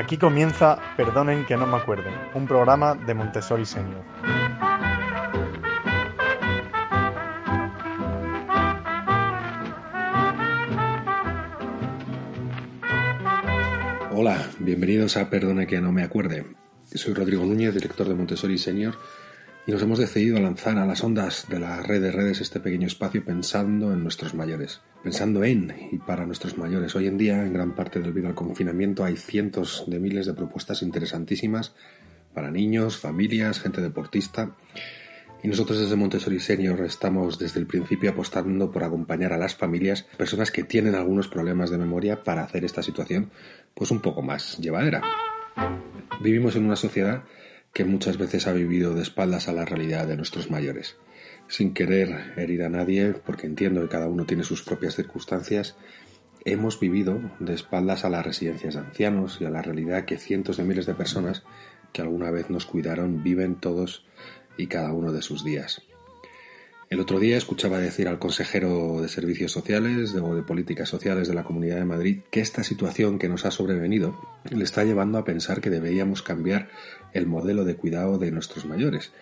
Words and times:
Aquí 0.00 0.16
comienza 0.16 0.78
Perdonen 0.96 1.44
que 1.44 1.58
no 1.58 1.66
me 1.66 1.76
acuerden, 1.76 2.14
un 2.32 2.46
programa 2.46 2.94
de 2.94 3.12
Montessori 3.12 3.66
Senior. 3.66 4.02
Hola, 14.10 14.38
bienvenidos 14.58 15.18
a 15.18 15.28
Perdone 15.28 15.66
que 15.66 15.82
no 15.82 15.92
me 15.92 16.02
acuerde. 16.02 16.46
Soy 16.86 17.12
Rodrigo 17.12 17.44
Núñez, 17.44 17.74
director 17.74 18.08
de 18.08 18.14
Montessori 18.14 18.56
Senior, 18.56 18.94
y 19.66 19.72
nos 19.72 19.82
hemos 19.82 19.98
decidido 19.98 20.38
a 20.38 20.40
lanzar 20.40 20.78
a 20.78 20.86
las 20.86 21.04
ondas 21.04 21.46
de 21.48 21.60
la 21.60 21.82
red 21.82 22.00
de 22.00 22.12
redes 22.12 22.40
este 22.40 22.60
pequeño 22.60 22.86
espacio 22.86 23.24
pensando 23.24 23.92
en 23.92 24.02
nuestros 24.02 24.34
mayores, 24.34 24.80
pensando 25.02 25.44
en 25.44 25.74
y 25.92 25.98
para 25.98 26.26
nuestros 26.26 26.56
mayores. 26.56 26.96
Hoy 26.96 27.06
en 27.06 27.18
día, 27.18 27.44
en 27.44 27.52
gran 27.52 27.74
parte 27.74 28.00
debido 28.00 28.28
al 28.28 28.34
confinamiento, 28.34 29.04
hay 29.04 29.16
cientos 29.16 29.84
de 29.86 29.98
miles 29.98 30.26
de 30.26 30.34
propuestas 30.34 30.82
interesantísimas 30.82 31.74
para 32.34 32.50
niños, 32.50 32.96
familias, 32.96 33.60
gente 33.60 33.80
deportista. 33.80 34.56
Y 35.42 35.48
nosotros 35.48 35.78
desde 35.78 35.96
Montessori 35.96 36.38
Senior 36.38 36.80
estamos 36.82 37.38
desde 37.38 37.60
el 37.60 37.66
principio 37.66 38.10
apostando 38.10 38.70
por 38.70 38.84
acompañar 38.84 39.32
a 39.32 39.38
las 39.38 39.54
familias, 39.54 40.02
personas 40.16 40.50
que 40.50 40.64
tienen 40.64 40.94
algunos 40.94 41.28
problemas 41.28 41.70
de 41.70 41.78
memoria, 41.78 42.22
para 42.22 42.42
hacer 42.42 42.64
esta 42.64 42.82
situación 42.82 43.30
pues 43.74 43.90
un 43.90 44.00
poco 44.00 44.22
más 44.22 44.58
llevadera. 44.58 45.02
Vivimos 46.20 46.56
en 46.56 46.64
una 46.66 46.76
sociedad 46.76 47.24
que 47.72 47.84
muchas 47.84 48.18
veces 48.18 48.46
ha 48.46 48.52
vivido 48.52 48.94
de 48.94 49.02
espaldas 49.02 49.48
a 49.48 49.52
la 49.52 49.64
realidad 49.64 50.06
de 50.06 50.16
nuestros 50.16 50.50
mayores. 50.50 50.96
Sin 51.48 51.74
querer 51.74 52.32
herir 52.36 52.62
a 52.62 52.68
nadie, 52.68 53.12
porque 53.12 53.46
entiendo 53.46 53.82
que 53.82 53.88
cada 53.88 54.08
uno 54.08 54.26
tiene 54.26 54.44
sus 54.44 54.62
propias 54.62 54.96
circunstancias, 54.96 55.76
hemos 56.44 56.80
vivido 56.80 57.20
de 57.38 57.54
espaldas 57.54 58.04
a 58.04 58.10
las 58.10 58.24
residencias 58.24 58.74
de 58.74 58.80
ancianos 58.80 59.38
y 59.40 59.44
a 59.44 59.50
la 59.50 59.62
realidad 59.62 60.04
que 60.04 60.18
cientos 60.18 60.56
de 60.56 60.64
miles 60.64 60.86
de 60.86 60.94
personas 60.94 61.42
que 61.92 62.02
alguna 62.02 62.30
vez 62.30 62.50
nos 62.50 62.66
cuidaron 62.66 63.22
viven 63.22 63.56
todos 63.56 64.06
y 64.56 64.66
cada 64.66 64.92
uno 64.92 65.12
de 65.12 65.22
sus 65.22 65.44
días. 65.44 65.82
El 66.88 66.98
otro 66.98 67.20
día 67.20 67.36
escuchaba 67.36 67.78
decir 67.78 68.08
al 68.08 68.18
consejero 68.18 69.00
de 69.00 69.08
Servicios 69.08 69.52
Sociales 69.52 70.12
o 70.20 70.34
de 70.34 70.42
Políticas 70.42 70.88
Sociales 70.88 71.28
de 71.28 71.34
la 71.34 71.44
Comunidad 71.44 71.76
de 71.76 71.84
Madrid 71.84 72.18
que 72.32 72.40
esta 72.40 72.64
situación 72.64 73.20
que 73.20 73.28
nos 73.28 73.44
ha 73.44 73.52
sobrevenido 73.52 74.20
le 74.50 74.64
está 74.64 74.82
llevando 74.82 75.16
a 75.16 75.24
pensar 75.24 75.60
que 75.60 75.70
deberíamos 75.70 76.22
cambiar 76.22 76.68
el 77.12 77.26
modelo 77.26 77.64
de 77.64 77.76
cuidado 77.76 78.18
de 78.18 78.30
nuestros 78.30 78.64
mayores. 78.64 79.12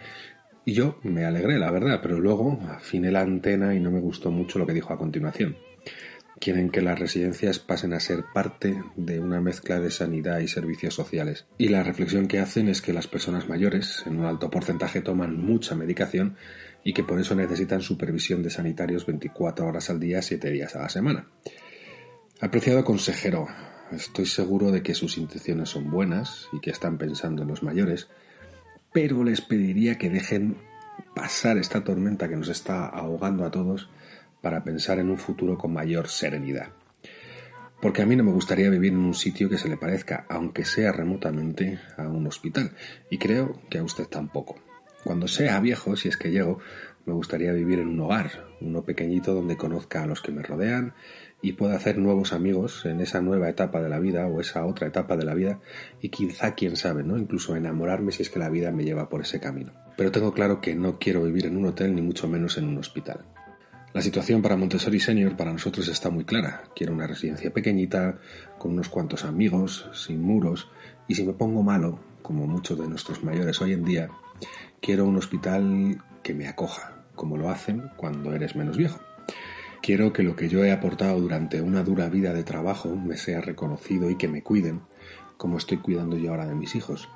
Y 0.65 0.73
yo 0.73 0.99
me 1.03 1.25
alegré, 1.25 1.59
la 1.59 1.71
verdad, 1.71 2.01
pero 2.03 2.21
luego 2.21 2.61
afiné 2.69 3.11
la 3.11 3.23
antena 3.23 3.75
y 3.75 3.81
no 3.81 3.91
me 3.91 4.01
gustó 4.01 4.31
mucho 4.31 4.59
lo 4.59 4.67
que 4.67 4.75
dijo 4.75 4.93
a 4.93 4.99
continuación. 4.99 5.57
Quieren 6.41 6.71
que 6.71 6.83
las 6.83 6.99
residencias 6.99 7.59
pasen 7.59 7.93
a 7.95 8.01
ser 8.01 8.25
parte 8.33 8.81
de 8.95 9.19
una 9.19 9.41
mezcla 9.41 9.81
de 9.81 9.91
sanidad 9.91 10.39
y 10.39 10.47
servicios 10.47 10.95
sociales. 10.95 11.47
Y 11.59 11.69
la 11.69 11.83
reflexión 11.83 12.29
que 12.29 12.39
hacen 12.39 12.69
es 12.69 12.81
que 12.81 12.93
las 12.93 13.09
personas 13.09 13.49
mayores, 13.49 14.05
en 14.07 14.19
un 14.21 14.27
alto 14.27 14.51
porcentaje, 14.51 15.01
toman 15.01 15.37
mucha 15.37 15.75
medicación 15.75 16.37
y 16.85 16.93
que 16.93 17.03
por 17.03 17.19
eso 17.19 17.35
necesitan 17.35 17.81
supervisión 17.81 18.43
de 18.43 18.51
sanitarios 18.51 19.05
24 19.05 19.67
horas 19.67 19.91
al 19.91 19.99
día, 19.99 20.23
7 20.23 20.51
días 20.51 20.77
a 20.77 20.83
la 20.83 20.89
semana. 20.89 21.29
Apreciado 22.41 22.85
consejero, 22.85 23.49
estoy 23.93 24.27
seguro 24.27 24.71
de 24.71 24.83
que 24.83 24.95
sus 24.95 25.19
intenciones 25.19 25.71
son 25.71 25.91
buenas 25.91 26.49
y 26.53 26.61
que 26.61 26.71
están 26.71 26.99
pensando 26.99 27.43
en 27.43 27.49
los 27.49 27.63
mayores, 27.63 28.09
pero 28.93 29.25
les 29.25 29.41
pediría 29.41 29.99
que 29.99 30.11
dejen 30.11 30.57
pasar 31.15 31.59
esta 31.59 31.85
tormenta 31.85 32.29
que 32.29 32.37
nos 32.37 32.49
está 32.49 32.87
ahogando 32.87 33.45
a 33.45 33.51
todos 33.51 33.89
para 34.41 34.65
pensar 34.65 34.99
en 34.99 35.11
un 35.11 35.19
futuro 35.19 35.59
con 35.59 35.73
mayor 35.73 36.09
serenidad. 36.09 36.69
Porque 37.81 38.03
a 38.03 38.07
mí 38.07 38.17
no 38.17 38.25
me 38.25 38.33
gustaría 38.33 38.71
vivir 38.71 38.93
en 38.93 38.99
un 38.99 39.15
sitio 39.15 39.49
que 39.49 39.59
se 39.59 39.69
le 39.69 39.77
parezca, 39.77 40.27
aunque 40.29 40.65
sea 40.65 40.91
remotamente, 40.91 41.79
a 41.97 42.09
un 42.09 42.27
hospital, 42.27 42.73
y 43.09 43.19
creo 43.19 43.61
que 43.71 43.79
a 43.79 43.85
usted 43.85 44.07
tampoco. 44.07 44.57
Cuando 45.05 45.29
sea 45.29 45.61
viejo, 45.61 45.95
si 45.95 46.09
es 46.09 46.17
que 46.17 46.33
llego, 46.33 46.59
me 47.07 47.13
gustaría 47.13 47.53
vivir 47.53 47.79
en 47.79 47.89
un 47.89 48.01
hogar, 48.01 48.47
uno 48.61 48.83
pequeñito 48.83 49.33
donde 49.33 49.57
conozca 49.57 50.03
a 50.03 50.07
los 50.07 50.21
que 50.21 50.33
me 50.33 50.43
rodean 50.43 50.95
y 51.41 51.53
pueda 51.53 51.77
hacer 51.77 51.99
nuevos 51.99 52.33
amigos 52.33 52.85
en 52.85 53.01
esa 53.01 53.21
nueva 53.21 53.49
etapa 53.49 53.81
de 53.81 53.89
la 53.89 54.01
vida 54.01 54.27
o 54.27 54.41
esa 54.41 54.67
otra 54.67 54.89
etapa 54.89 55.17
de 55.17 55.25
la 55.25 55.35
vida 55.35 55.61
y 56.01 56.09
quizá, 56.09 56.55
quién 56.55 56.77
sabe, 56.77 57.05
¿no? 57.05 57.17
Incluso 57.17 57.55
enamorarme 57.55 58.13
si 58.13 58.23
es 58.23 58.31
que 58.31 58.39
la 58.39 58.49
vida 58.49 58.73
me 58.73 58.85
lleva 58.85 59.09
por 59.09 59.21
ese 59.21 59.39
camino. 59.39 59.73
Pero 59.97 60.11
tengo 60.11 60.33
claro 60.33 60.61
que 60.61 60.75
no 60.75 60.99
quiero 60.99 61.23
vivir 61.23 61.47
en 61.47 61.57
un 61.57 61.67
hotel 61.67 61.95
ni 61.95 62.03
mucho 62.03 62.29
menos 62.29 62.59
en 62.59 62.67
un 62.67 62.79
hospital. 62.79 63.25
La 63.95 64.03
situación 64.03 64.43
para 64.43 64.57
Montessori 64.57 65.01
Senior 65.01 65.37
para 65.37 65.53
nosotros 65.53 65.89
está 65.89 66.11
muy 66.11 66.25
clara. 66.25 66.65
Quiero 66.77 66.93
una 66.93 67.07
residencia 67.07 67.53
pequeñita, 67.53 68.19
con 68.59 68.73
unos 68.73 68.89
cuantos 68.89 69.25
amigos, 69.25 69.89
sin 69.95 70.21
muros, 70.21 70.69
y 71.07 71.15
si 71.15 71.25
me 71.25 71.33
pongo 71.33 71.63
malo, 71.63 71.99
como 72.21 72.47
muchos 72.47 72.79
de 72.79 72.87
nuestros 72.87 73.25
mayores 73.25 73.61
hoy 73.63 73.73
en 73.73 73.85
día, 73.85 74.11
quiero 74.81 75.07
un 75.07 75.17
hospital 75.17 76.03
que 76.23 76.35
me 76.35 76.49
acoja, 76.49 77.07
como 77.15 77.39
lo 77.39 77.49
hacen 77.49 77.91
cuando 77.97 78.35
eres 78.35 78.55
menos 78.57 78.77
viejo. 78.77 79.01
Quiero 79.89 80.13
que 80.13 80.23
lo 80.23 80.37
que 80.37 80.51
yo 80.51 80.63
he 80.65 80.71
aportado 80.71 81.19
durante 81.19 81.63
una 81.63 81.83
dura 81.83 82.11
vida 82.11 82.35
de 82.35 82.45
trabajo 82.45 82.95
me 82.95 83.17
sea 83.17 83.41
reconocido 83.41 84.11
y 84.11 84.17
que 84.17 84.29
me 84.29 84.43
cuiden, 84.43 84.83
como 85.39 85.57
estoy 85.57 85.79
cuidando 85.79 86.19
yo 86.19 86.29
ahora 86.29 86.45
de 86.45 86.55
mis 86.55 86.75
hijos. 86.75 87.09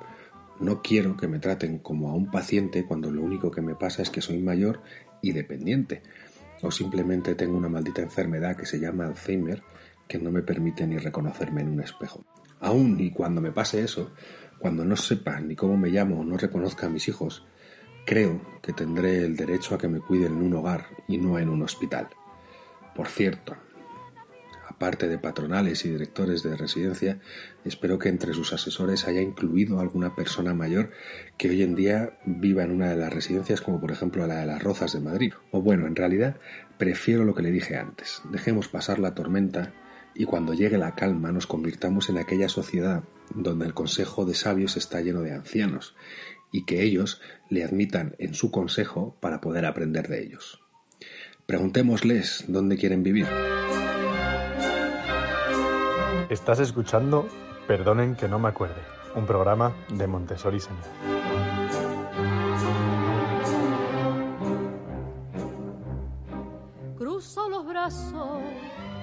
No 0.59 0.81
quiero 0.81 1.15
que 1.15 1.27
me 1.27 1.37
traten 1.37 1.77
como 1.77 2.09
a 2.09 2.15
un 2.15 2.31
paciente 2.31 2.83
cuando 2.83 3.11
lo 3.11 3.21
único 3.21 3.51
que 3.51 3.61
me 3.61 3.75
pasa 3.75 4.01
es 4.01 4.09
que 4.09 4.21
soy 4.21 4.39
mayor 4.39 4.81
y 5.21 5.33
dependiente 5.33 6.01
o 6.63 6.71
simplemente 6.71 7.35
tengo 7.35 7.55
una 7.55 7.69
maldita 7.69 8.01
enfermedad 8.01 8.57
que 8.57 8.65
se 8.65 8.79
llama 8.79 9.05
Alzheimer 9.05 9.61
que 10.07 10.17
no 10.17 10.31
me 10.31 10.41
permite 10.41 10.87
ni 10.87 10.97
reconocerme 10.97 11.61
en 11.61 11.69
un 11.69 11.81
espejo. 11.81 12.25
Aún 12.59 12.99
y 12.99 13.11
cuando 13.11 13.39
me 13.39 13.51
pase 13.51 13.83
eso, 13.83 14.13
cuando 14.57 14.83
no 14.83 14.95
sepa 14.95 15.39
ni 15.39 15.55
cómo 15.55 15.77
me 15.77 15.89
llamo 15.89 16.21
o 16.21 16.23
no 16.23 16.37
reconozca 16.37 16.87
a 16.87 16.89
mis 16.89 17.07
hijos, 17.07 17.45
creo 18.03 18.41
que 18.63 18.73
tendré 18.73 19.23
el 19.23 19.35
derecho 19.35 19.75
a 19.75 19.77
que 19.77 19.87
me 19.87 19.99
cuiden 19.99 20.37
en 20.37 20.41
un 20.41 20.55
hogar 20.55 20.87
y 21.07 21.19
no 21.19 21.37
en 21.37 21.49
un 21.49 21.61
hospital. 21.61 22.09
Por 22.95 23.07
cierto, 23.07 23.55
aparte 24.67 25.07
de 25.07 25.17
patronales 25.17 25.85
y 25.85 25.89
directores 25.89 26.43
de 26.43 26.55
residencia, 26.55 27.19
espero 27.65 27.99
que 27.99 28.09
entre 28.09 28.33
sus 28.33 28.53
asesores 28.53 29.07
haya 29.07 29.21
incluido 29.21 29.79
alguna 29.79 30.15
persona 30.15 30.53
mayor 30.53 30.91
que 31.37 31.49
hoy 31.49 31.63
en 31.63 31.75
día 31.75 32.19
viva 32.25 32.63
en 32.63 32.71
una 32.71 32.89
de 32.89 32.97
las 32.97 33.13
residencias, 33.13 33.61
como 33.61 33.79
por 33.79 33.91
ejemplo 33.91 34.27
la 34.27 34.41
de 34.41 34.45
las 34.45 34.61
Rozas 34.61 34.93
de 34.93 34.99
Madrid. 34.99 35.33
O 35.51 35.61
bueno, 35.61 35.87
en 35.87 35.95
realidad 35.95 36.37
prefiero 36.77 37.23
lo 37.23 37.33
que 37.33 37.43
le 37.43 37.51
dije 37.51 37.77
antes. 37.77 38.21
Dejemos 38.31 38.67
pasar 38.67 38.99
la 38.99 39.15
tormenta 39.15 39.73
y 40.15 40.25
cuando 40.25 40.53
llegue 40.53 40.77
la 40.77 40.95
calma 40.95 41.31
nos 41.31 41.47
convirtamos 41.47 42.09
en 42.09 42.17
aquella 42.17 42.49
sociedad 42.49 43.03
donde 43.33 43.65
el 43.65 43.73
consejo 43.73 44.25
de 44.25 44.35
sabios 44.35 44.77
está 44.77 45.01
lleno 45.01 45.21
de 45.21 45.33
ancianos 45.33 45.95
y 46.51 46.65
que 46.65 46.83
ellos 46.83 47.21
le 47.49 47.63
admitan 47.63 48.15
en 48.19 48.35
su 48.35 48.51
consejo 48.51 49.17
para 49.19 49.41
poder 49.41 49.65
aprender 49.65 50.07
de 50.07 50.23
ellos. 50.23 50.62
Preguntémosles 51.45 52.45
dónde 52.47 52.77
quieren 52.77 53.03
vivir. 53.03 53.27
Estás 56.29 56.59
escuchando 56.59 57.27
Perdonen 57.67 58.15
que 58.15 58.27
no 58.27 58.39
me 58.39 58.49
acuerde, 58.49 58.81
un 59.15 59.25
programa 59.25 59.73
de 59.89 60.05
Montessori 60.05 60.59
Senior. 60.59 60.83
Cruzo 66.97 67.49
los 67.49 67.65
brazos 67.65 68.41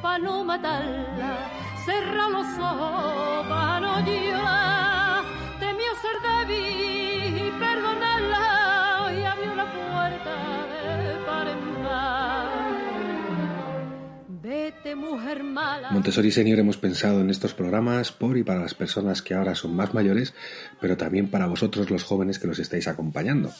para 0.02 0.18
no 0.18 0.44
matarla, 0.44 1.50
cerra 1.86 2.28
los 2.28 2.46
ojos 2.58 3.46
para 3.48 3.80
no 3.80 4.00
llorar, 4.00 5.24
temió 5.58 5.90
ser 6.02 6.16
débil 6.22 7.36
y 7.36 7.50
perdonarla 7.58 9.12
y 9.14 9.24
abrió 9.24 9.54
la 9.54 9.64
puerta 9.64 10.34
de 10.68 11.24
par 11.24 11.48
en 11.48 11.84
par. 11.84 12.29
Montessori 15.90 16.30
Senior 16.30 16.58
hemos 16.58 16.76
pensado 16.76 17.20
en 17.20 17.30
estos 17.30 17.54
programas 17.54 18.12
por 18.12 18.36
y 18.36 18.42
para 18.42 18.60
las 18.60 18.74
personas 18.74 19.22
que 19.22 19.34
ahora 19.34 19.54
son 19.54 19.74
más 19.74 19.94
mayores, 19.94 20.34
pero 20.80 20.96
también 20.96 21.28
para 21.28 21.46
vosotros 21.46 21.90
los 21.90 22.04
jóvenes 22.04 22.38
que 22.38 22.46
los 22.46 22.58
estáis 22.58 22.88
acompañando. 22.88 23.52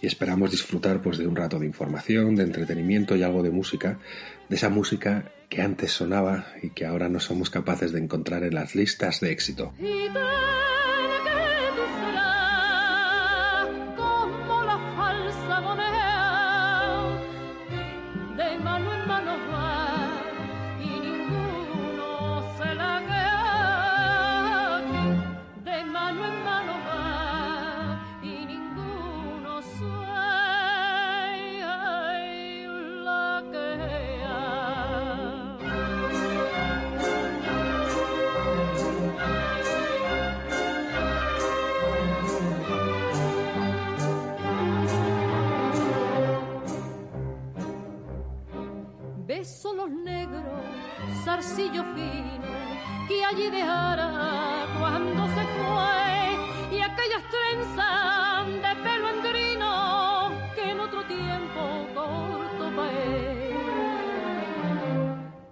y 0.00 0.06
esperamos 0.06 0.52
disfrutar 0.52 1.02
pues 1.02 1.18
de 1.18 1.26
un 1.26 1.34
rato 1.34 1.58
de 1.58 1.66
información, 1.66 2.36
de 2.36 2.44
entretenimiento 2.44 3.16
y 3.16 3.22
algo 3.22 3.42
de 3.42 3.50
música, 3.50 3.98
de 4.48 4.56
esa 4.56 4.68
música 4.68 5.32
que 5.48 5.62
antes 5.62 5.92
sonaba 5.92 6.46
y 6.62 6.70
que 6.70 6.86
ahora 6.86 7.08
no 7.08 7.20
somos 7.20 7.50
capaces 7.50 7.92
de 7.92 7.98
encontrar 7.98 8.44
en 8.44 8.54
las 8.54 8.74
listas 8.74 9.20
de 9.20 9.32
éxito. 9.32 9.72
Zarcillo 51.28 51.84
fino 51.94 52.48
que 53.06 53.24
allí 53.24 53.50
dejara 53.50 54.66
cuando 54.78 55.26
se 55.28 55.44
fue 55.56 55.97
y 57.18 57.20
aquellas 57.20 57.24
trenzas 57.30 58.46
de 58.46 58.82
pelo 58.82 59.08
andrino 59.08 60.30
que 60.54 60.70
en 60.70 60.80
otro 60.80 61.04
tiempo 61.04 61.86
corto 61.94 62.76
paé. 62.76 63.54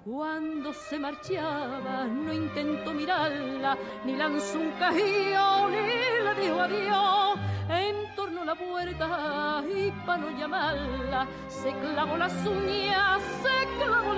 Cuando 0.04 0.72
se 0.72 0.98
marchaba 0.98 2.04
no 2.04 2.32
intentó 2.32 2.92
mirarla, 2.92 3.76
ni 4.04 4.16
lanzó 4.16 4.58
un 4.58 4.70
cajío, 4.72 5.68
ni 5.68 6.24
le 6.24 6.34
dijo 6.42 6.60
adiós. 6.60 7.38
En 7.68 8.14
torno 8.14 8.42
a 8.42 8.44
la 8.44 8.54
puerta 8.54 9.62
y 9.68 9.90
para 10.06 10.18
no 10.18 10.38
llamarla, 10.38 11.26
se 11.48 11.72
clavó 11.72 12.16
las 12.16 12.34
uñas, 12.46 13.20
se 13.42 13.84
clavó 13.84 14.14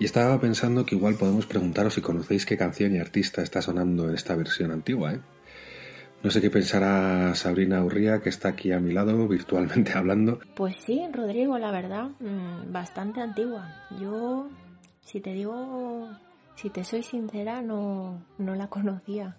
Y 0.00 0.06
estaba 0.06 0.40
pensando 0.40 0.86
que 0.86 0.94
igual 0.94 1.16
podemos 1.16 1.44
preguntaros 1.44 1.92
si 1.92 2.00
conocéis 2.00 2.46
qué 2.46 2.56
canción 2.56 2.96
y 2.96 2.98
artista 2.98 3.42
está 3.42 3.60
sonando 3.60 4.08
en 4.08 4.14
esta 4.14 4.34
versión 4.34 4.70
antigua, 4.70 5.12
¿eh? 5.12 5.20
No 6.22 6.30
sé 6.30 6.40
qué 6.40 6.48
pensará 6.48 7.34
Sabrina 7.34 7.84
Urría, 7.84 8.22
que 8.22 8.30
está 8.30 8.48
aquí 8.48 8.72
a 8.72 8.80
mi 8.80 8.94
lado, 8.94 9.28
virtualmente 9.28 9.92
hablando. 9.94 10.40
Pues 10.56 10.76
sí, 10.76 11.06
Rodrigo, 11.12 11.58
la 11.58 11.70
verdad, 11.70 12.08
mm, 12.18 12.72
bastante 12.72 13.20
antigua. 13.20 13.74
Yo, 14.00 14.48
si 15.02 15.20
te 15.20 15.34
digo, 15.34 16.08
si 16.56 16.70
te 16.70 16.82
soy 16.82 17.02
sincera, 17.02 17.60
no, 17.60 18.24
no 18.38 18.54
la 18.54 18.68
conocía. 18.68 19.36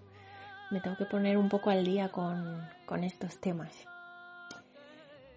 Me 0.70 0.80
tengo 0.80 0.96
que 0.96 1.06
poner 1.06 1.38
un 1.38 1.50
poco 1.50 1.72
al 1.72 1.84
día 1.84 2.10
con, 2.10 2.62
con 2.86 3.04
estos 3.04 3.40
temas. 3.40 3.74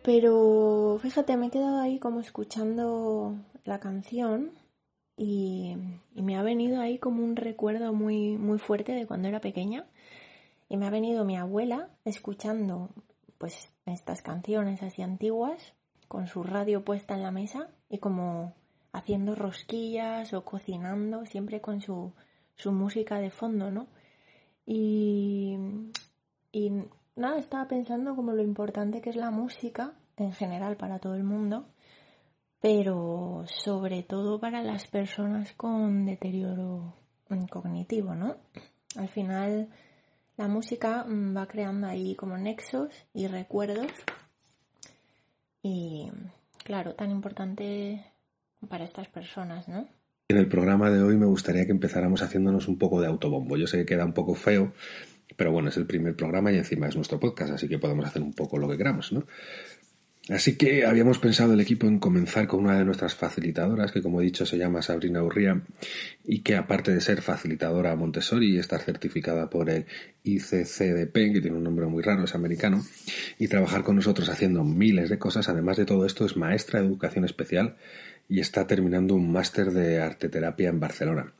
Pero 0.02 0.98
fíjate, 1.00 1.38
me 1.38 1.46
he 1.46 1.50
quedado 1.50 1.80
ahí 1.80 1.98
como 1.98 2.20
escuchando 2.20 3.36
la 3.64 3.80
canción 3.80 4.50
y, 5.16 5.76
me 6.14 6.36
ha 6.36 6.42
venido 6.42 6.80
ahí 6.80 6.98
como 6.98 7.22
un 7.22 7.36
recuerdo 7.36 7.92
muy, 7.92 8.36
muy 8.38 8.58
fuerte 8.58 8.92
de 8.92 9.06
cuando 9.06 9.28
era 9.28 9.40
pequeña 9.40 9.84
y 10.68 10.76
me 10.76 10.86
ha 10.86 10.90
venido 10.90 11.24
mi 11.24 11.36
abuela 11.36 11.90
escuchando 12.04 12.88
pues 13.38 13.70
estas 13.84 14.22
canciones 14.22 14.82
así 14.82 15.02
antiguas 15.02 15.74
con 16.08 16.26
su 16.26 16.42
radio 16.42 16.84
puesta 16.84 17.14
en 17.14 17.22
la 17.22 17.30
mesa 17.30 17.68
y 17.90 17.98
como 17.98 18.54
haciendo 18.92 19.34
rosquillas 19.34 20.32
o 20.32 20.44
cocinando 20.44 21.26
siempre 21.26 21.60
con 21.60 21.80
su, 21.80 22.12
su 22.56 22.72
música 22.72 23.18
de 23.18 23.30
fondo, 23.30 23.70
¿no? 23.70 23.88
Y, 24.64 25.58
y 26.52 26.72
nada, 27.16 27.38
estaba 27.38 27.68
pensando 27.68 28.16
como 28.16 28.32
lo 28.32 28.42
importante 28.42 29.00
que 29.00 29.10
es 29.10 29.16
la 29.16 29.30
música 29.30 29.92
en 30.16 30.32
general 30.32 30.76
para 30.76 31.00
todo 31.00 31.16
el 31.16 31.24
mundo 31.24 31.66
pero 32.64 33.44
sobre 33.46 34.02
todo 34.02 34.40
para 34.40 34.62
las 34.62 34.86
personas 34.86 35.52
con 35.52 36.06
deterioro 36.06 36.94
cognitivo, 37.50 38.14
¿no? 38.14 38.38
Al 38.96 39.08
final 39.10 39.68
la 40.38 40.48
música 40.48 41.04
mm, 41.04 41.36
va 41.36 41.46
creando 41.46 41.88
ahí 41.88 42.14
como 42.14 42.38
nexos 42.38 42.88
y 43.12 43.26
recuerdos 43.26 43.92
y 45.62 46.10
claro, 46.64 46.94
tan 46.94 47.10
importante 47.10 48.02
para 48.66 48.84
estas 48.84 49.08
personas, 49.08 49.68
¿no? 49.68 49.86
En 50.28 50.38
el 50.38 50.48
programa 50.48 50.90
de 50.90 51.02
hoy 51.02 51.18
me 51.18 51.26
gustaría 51.26 51.66
que 51.66 51.72
empezáramos 51.72 52.22
haciéndonos 52.22 52.66
un 52.66 52.78
poco 52.78 52.98
de 52.98 53.08
autobombo. 53.08 53.58
Yo 53.58 53.66
sé 53.66 53.76
que 53.76 53.84
queda 53.84 54.06
un 54.06 54.14
poco 54.14 54.34
feo, 54.34 54.72
pero 55.36 55.52
bueno, 55.52 55.68
es 55.68 55.76
el 55.76 55.86
primer 55.86 56.16
programa 56.16 56.50
y 56.50 56.56
encima 56.56 56.88
es 56.88 56.96
nuestro 56.96 57.20
podcast, 57.20 57.52
así 57.52 57.68
que 57.68 57.78
podemos 57.78 58.06
hacer 58.06 58.22
un 58.22 58.32
poco 58.32 58.56
lo 58.56 58.70
que 58.70 58.78
queramos, 58.78 59.12
¿no? 59.12 59.26
Así 60.30 60.56
que 60.56 60.86
habíamos 60.86 61.18
pensado 61.18 61.52
el 61.52 61.60
equipo 61.60 61.86
en 61.86 61.98
comenzar 61.98 62.46
con 62.46 62.60
una 62.60 62.78
de 62.78 62.84
nuestras 62.86 63.14
facilitadoras, 63.14 63.92
que 63.92 64.00
como 64.00 64.22
he 64.22 64.24
dicho 64.24 64.46
se 64.46 64.56
llama 64.56 64.80
Sabrina 64.80 65.22
Urría, 65.22 65.60
y 66.24 66.40
que 66.40 66.56
aparte 66.56 66.94
de 66.94 67.02
ser 67.02 67.20
facilitadora 67.20 67.94
Montessori 67.94 68.54
y 68.54 68.58
estar 68.58 68.80
certificada 68.80 69.50
por 69.50 69.68
el 69.68 69.84
ICCDP, 70.22 71.12
que 71.12 71.40
tiene 71.42 71.58
un 71.58 71.64
nombre 71.64 71.84
muy 71.86 72.02
raro, 72.02 72.24
es 72.24 72.34
americano, 72.34 72.82
y 73.38 73.48
trabajar 73.48 73.82
con 73.82 73.96
nosotros 73.96 74.30
haciendo 74.30 74.64
miles 74.64 75.10
de 75.10 75.18
cosas, 75.18 75.50
además 75.50 75.76
de 75.76 75.84
todo 75.84 76.06
esto 76.06 76.24
es 76.24 76.38
maestra 76.38 76.80
de 76.80 76.86
educación 76.86 77.26
especial 77.26 77.76
y 78.26 78.40
está 78.40 78.66
terminando 78.66 79.14
un 79.14 79.30
máster 79.30 79.72
de 79.72 80.00
arteterapia 80.00 80.70
en 80.70 80.80
Barcelona. 80.80 81.34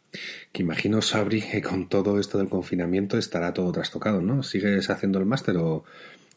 Que 0.52 0.62
imagino, 0.62 1.00
Sabri, 1.00 1.40
que 1.40 1.62
con 1.62 1.88
todo 1.88 2.20
esto 2.20 2.36
del 2.36 2.50
confinamiento 2.50 3.16
estará 3.16 3.54
todo 3.54 3.72
trastocado, 3.72 4.20
¿no? 4.20 4.42
¿Sigues 4.42 4.90
haciendo 4.90 5.18
el 5.18 5.24
máster 5.24 5.56
o 5.56 5.84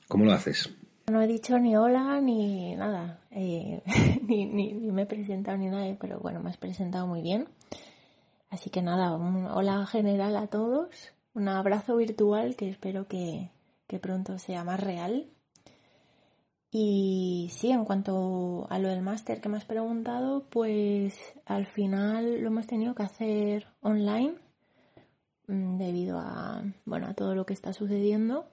cómo 0.08 0.24
lo 0.24 0.32
haces? 0.32 0.70
No 1.10 1.22
he 1.22 1.28
dicho 1.28 1.58
ni 1.58 1.78
hola 1.78 2.20
ni 2.20 2.76
nada, 2.76 3.22
eh, 3.32 3.82
ni, 4.28 4.46
ni, 4.46 4.74
me 4.74 5.04
he 5.04 5.06
presentado 5.06 5.58
ni 5.58 5.68
nada, 5.68 5.96
pero 6.02 6.20
bueno, 6.20 6.42
me 6.42 6.50
has 6.50 6.58
presentado 6.58 7.08
muy 7.08 7.22
bien. 7.22 7.48
Así 8.50 8.70
que 8.70 8.82
nada, 8.82 9.16
un 9.16 9.46
hola 9.46 9.86
general 9.86 10.36
a 10.36 10.48
todos, 10.48 10.90
un 11.34 11.48
abrazo 11.48 11.96
virtual 11.96 12.58
que 12.58 12.70
espero 12.70 13.08
que, 13.08 13.52
que 13.88 14.00
pronto 14.00 14.38
sea 14.38 14.66
más 14.66 14.82
real. 14.82 15.30
Y 16.72 17.50
sí, 17.54 17.72
en 17.72 17.86
cuanto 17.86 18.68
a 18.70 18.78
lo 18.78 18.90
del 18.90 19.02
máster 19.02 19.40
que 19.40 19.48
me 19.48 19.56
has 19.56 19.66
preguntado, 19.66 20.44
pues 20.50 21.16
al 21.46 21.68
final 21.68 22.42
lo 22.42 22.48
hemos 22.50 22.68
tenido 22.68 22.96
que 22.96 23.04
hacer 23.04 23.68
online 23.80 24.36
mm, 25.48 25.78
debido 25.78 26.20
a, 26.20 26.64
bueno, 26.84 27.08
a 27.08 27.14
todo 27.14 27.34
lo 27.34 27.46
que 27.46 27.54
está 27.54 27.72
sucediendo. 27.72 28.50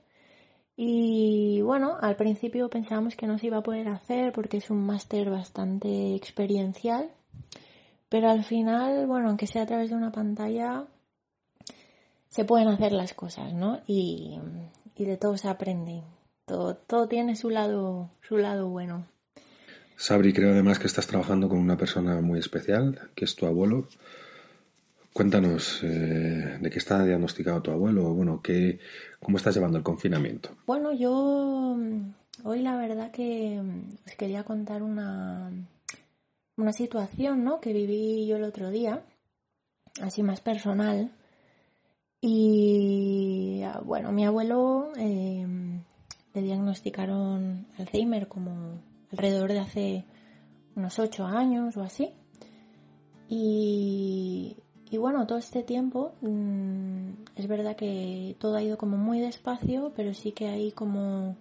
Y 0.77 1.61
bueno, 1.63 1.97
al 2.01 2.17
principio 2.17 2.69
pensábamos 2.69 3.15
que 3.15 3.27
no 3.27 3.39
se 3.39 3.47
iba 3.47 3.59
a 3.59 3.63
poder 3.63 3.89
hacer 3.89 4.33
porque 4.33 4.57
es 4.57 4.71
un 4.71 4.85
máster 4.85 5.31
bastante 5.31 6.15
experiencial, 6.17 7.11
pero 8.09 8.31
al 8.31 8.45
final, 8.45 9.07
bueno, 9.07 9.29
aunque 9.29 9.47
sea 9.47 9.63
a 9.63 9.67
través 9.67 9.91
de 9.91 9.97
una 9.97 10.11
pantalla, 10.11 10.87
se 12.29 12.45
pueden 12.45 12.69
hacer 12.69 12.93
las 12.93 13.15
cosas, 13.15 13.53
¿no? 13.53 13.81
Y, 13.87 14.39
de 14.97 15.17
todo 15.17 15.37
se 15.37 15.49
aprende. 15.49 16.03
Todo, 16.47 16.77
todo 16.77 17.09
tiene 17.09 17.37
su 17.37 17.51
lado, 17.51 18.11
su 18.21 18.39
lado 18.39 18.69
bueno. 18.69 19.07
Sabri, 19.97 20.33
creo 20.33 20.51
además 20.51 20.79
que 20.79 20.89
estás 20.89 21.07
trabajando 21.07 21.49
con 21.49 21.59
una 21.59 21.77
persona 21.77 22.21
muy 22.21 22.41
especial, 22.41 23.11
que 23.15 23.25
es 23.25 23.37
tu 23.37 23.47
abuelo. 23.47 23.87
Cuéntanos 25.15 25.81
eh, 25.85 26.59
de 26.61 26.71
qué 26.71 26.79
está 26.79 27.05
diagnosticado 27.05 27.63
tu 27.63 27.71
abuelo, 27.71 28.13
bueno, 28.13 28.41
qué, 28.43 28.81
cómo 29.21 29.37
estás 29.37 29.55
llevando 29.55 29.79
el 29.79 29.85
confinamiento. 29.85 30.51
Bueno, 30.67 30.93
yo 30.93 31.77
mm, 31.79 32.15
hoy 32.43 32.63
la 32.63 32.77
verdad 32.77 33.13
que 33.13 33.63
mm, 33.63 33.93
os 34.09 34.17
quería 34.17 34.43
contar 34.43 34.83
una, 34.83 35.53
una 36.57 36.73
situación 36.73 37.45
¿no? 37.45 37.61
que 37.61 37.73
viví 37.73 38.27
yo 38.27 38.39
el 38.39 38.43
otro 38.43 38.71
día, 38.71 39.05
así 40.03 40.25
más 40.25 40.41
personal. 40.41 41.13
Y 42.21 43.63
ah, 43.63 43.81
bueno, 43.85 44.11
mi 44.11 44.25
abuelo, 44.25 44.91
em, 44.97 45.85
le 46.35 46.43
diagnosticaron 46.43 47.69
Alzheimer 47.79 48.27
como 48.27 48.83
alrededor 49.13 49.53
de 49.53 49.61
hace 49.61 50.05
unos 50.75 50.99
ocho 50.99 51.25
años 51.25 51.77
o 51.77 51.83
así. 51.83 52.13
Y, 53.29 54.57
y 54.91 54.99
bueno, 54.99 55.27
todo 55.27 55.39
este 55.39 55.63
tiempo 55.63 56.13
mm, 56.21 57.11
es 57.37 57.49
verdad 57.49 57.77
que 57.77 58.37
todo 58.39 58.57
ha 58.57 58.63
ido 58.63 58.79
como 58.79 58.97
muy 58.97 59.21
despacio, 59.21 59.93
pero 59.97 60.15
sí 60.15 60.33
que 60.33 60.49
hay 60.49 60.73
como 60.73 61.37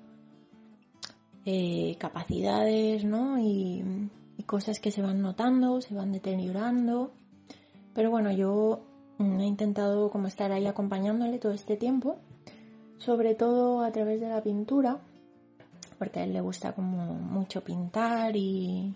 eh, 1.45 1.95
capacidades, 1.99 3.03
¿no? 3.03 3.39
Y, 3.39 4.09
cosas 4.45 4.81
que 4.81 4.91
se 4.91 5.01
van 5.01 5.21
notando, 5.21 5.79
se 5.79 5.95
van 5.95 6.11
deteriorando. 6.11 7.11
Pero 7.93 8.11
bueno, 8.11 8.31
yo 8.31 8.81
mm, 9.17 9.39
he 9.39 9.45
intentado 9.45 10.09
como 10.11 10.27
estar 10.27 10.51
ahí 10.51 10.65
acompañándole 10.67 11.39
todo 11.39 11.53
este 11.53 11.77
tiempo, 11.77 12.17
sobre 12.97 13.35
todo 13.35 13.83
a 13.83 13.91
través 13.91 14.19
de 14.19 14.27
la 14.27 14.43
pintura, 14.43 14.99
porque 15.97 16.19
a 16.19 16.23
él 16.25 16.33
le 16.33 16.41
gusta 16.41 16.73
como 16.73 17.13
mucho 17.13 17.63
pintar 17.63 18.35
y, 18.35 18.93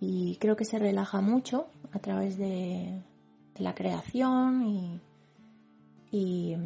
y 0.00 0.36
creo 0.36 0.56
que 0.56 0.64
se 0.64 0.78
relaja 0.78 1.20
mucho 1.20 1.66
a 1.92 1.98
través 1.98 2.38
de, 2.38 3.02
de 3.56 3.64
la 3.64 3.74
creación 3.74 4.66
y, 4.66 5.00
y, 6.10 6.56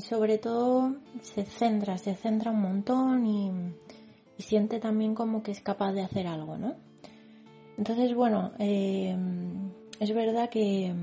sobre 0.00 0.38
todo 0.38 0.96
se 1.22 1.44
centra, 1.44 1.98
se 1.98 2.14
centra 2.14 2.50
un 2.50 2.60
montón 2.60 3.26
y, 3.26 3.52
siente 4.38 4.80
también 4.80 5.14
como 5.14 5.42
que 5.42 5.50
es 5.50 5.60
capaz 5.60 5.92
de 5.92 6.02
hacer 6.02 6.26
algo, 6.26 6.58
¿no? 6.58 6.74
Entonces, 7.78 8.14
bueno, 8.14 8.52
eh, 8.58 9.16
es 9.98 10.14
verdad 10.14 10.50
que 10.50 10.94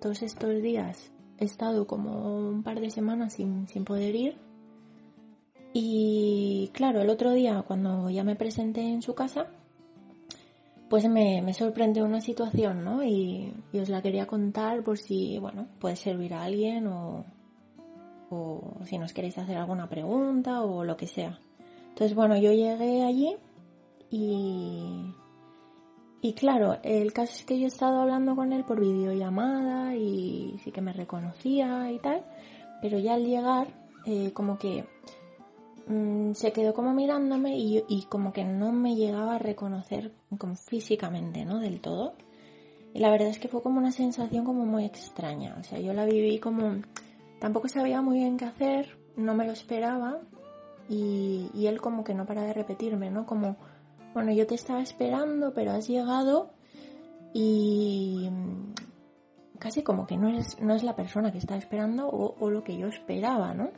todos 0.00 0.22
estos 0.22 0.62
días 0.62 1.12
he 1.38 1.44
estado 1.44 1.86
como 1.86 2.48
un 2.48 2.62
par 2.62 2.80
de 2.80 2.90
semanas 2.90 3.34
sin, 3.34 3.68
sin 3.68 3.84
poder 3.84 4.14
ir 4.14 4.48
y 5.72 6.70
claro, 6.72 7.02
el 7.02 7.10
otro 7.10 7.32
día 7.32 7.62
cuando 7.66 8.10
ya 8.10 8.24
me 8.24 8.36
presenté 8.36 8.80
en 8.80 9.02
su 9.02 9.14
casa, 9.14 9.48
pues 10.88 11.08
me, 11.08 11.42
me 11.42 11.54
sorprendió 11.54 12.04
una 12.04 12.20
situación, 12.20 12.84
¿no? 12.84 13.02
Y, 13.02 13.54
y, 13.72 13.78
os 13.78 13.88
la 13.88 14.02
quería 14.02 14.26
contar 14.26 14.82
por 14.82 14.98
si, 14.98 15.38
bueno, 15.38 15.68
puede 15.78 15.96
servir 15.96 16.34
a 16.34 16.44
alguien 16.44 16.86
o, 16.86 17.24
o 18.30 18.78
si 18.84 18.98
nos 18.98 19.12
queréis 19.12 19.38
hacer 19.38 19.56
alguna 19.56 19.88
pregunta 19.88 20.62
o 20.62 20.84
lo 20.84 20.96
que 20.96 21.06
sea. 21.06 21.38
Entonces, 21.90 22.14
bueno, 22.14 22.36
yo 22.36 22.52
llegué 22.52 23.04
allí 23.04 23.36
y, 24.10 25.12
y 26.20 26.32
claro, 26.34 26.78
el 26.82 27.12
caso 27.12 27.32
es 27.34 27.44
que 27.44 27.58
yo 27.58 27.64
he 27.64 27.68
estado 27.68 28.00
hablando 28.00 28.34
con 28.34 28.52
él 28.52 28.64
por 28.64 28.80
videollamada 28.80 29.94
y 29.94 30.58
sí 30.64 30.72
que 30.72 30.80
me 30.80 30.92
reconocía 30.92 31.90
y 31.92 31.98
tal, 31.98 32.24
pero 32.80 32.98
ya 32.98 33.14
al 33.14 33.24
llegar, 33.24 33.68
eh, 34.06 34.32
como 34.32 34.58
que 34.58 34.84
mmm, 35.88 36.32
se 36.32 36.52
quedó 36.52 36.74
como 36.74 36.92
mirándome 36.92 37.56
y, 37.56 38.06
como 38.08 38.32
que 38.32 38.44
no 38.44 38.72
me 38.72 38.94
llegaba 38.94 39.36
a 39.36 39.38
reconocer 39.38 40.12
físicamente, 40.66 41.44
¿no? 41.44 41.58
Del 41.58 41.80
todo. 41.80 42.14
Y 42.94 43.00
la 43.00 43.10
verdad 43.10 43.28
es 43.28 43.38
que 43.38 43.48
fue 43.48 43.62
como 43.62 43.78
una 43.78 43.92
sensación 43.92 44.44
como 44.44 44.64
muy 44.64 44.84
extraña. 44.84 45.56
O 45.58 45.64
sea, 45.64 45.78
yo 45.80 45.92
la 45.92 46.04
viví 46.04 46.38
como... 46.38 46.82
Tampoco 47.40 47.68
sabía 47.68 48.02
muy 48.02 48.18
bien 48.18 48.36
qué 48.36 48.46
hacer, 48.46 48.98
no 49.16 49.34
me 49.34 49.46
lo 49.46 49.52
esperaba 49.52 50.18
y, 50.88 51.66
él 51.66 51.80
como 51.80 52.02
que 52.02 52.14
no 52.14 52.26
para 52.26 52.42
de 52.42 52.52
repetirme, 52.52 53.10
¿no? 53.10 53.26
Como, 53.26 53.56
bueno, 54.14 54.32
yo 54.32 54.46
te 54.46 54.54
estaba 54.54 54.82
esperando, 54.82 55.52
pero 55.54 55.72
has 55.72 55.86
llegado 55.86 56.50
y 57.32 58.28
casi 59.58 59.82
como 59.82 60.06
que 60.06 60.16
no 60.16 60.28
es, 60.28 60.60
no 60.60 60.74
es 60.74 60.82
la 60.82 60.96
persona 60.96 61.30
que 61.30 61.38
estaba 61.38 61.58
esperando 61.58 62.08
o, 62.08 62.34
o 62.40 62.50
lo 62.50 62.64
que 62.64 62.76
yo 62.76 62.88
esperaba, 62.88 63.54
¿no? 63.54 63.70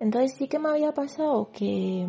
Entonces 0.00 0.32
sí 0.32 0.48
que 0.48 0.58
me 0.58 0.70
había 0.70 0.92
pasado 0.92 1.50
que, 1.52 2.08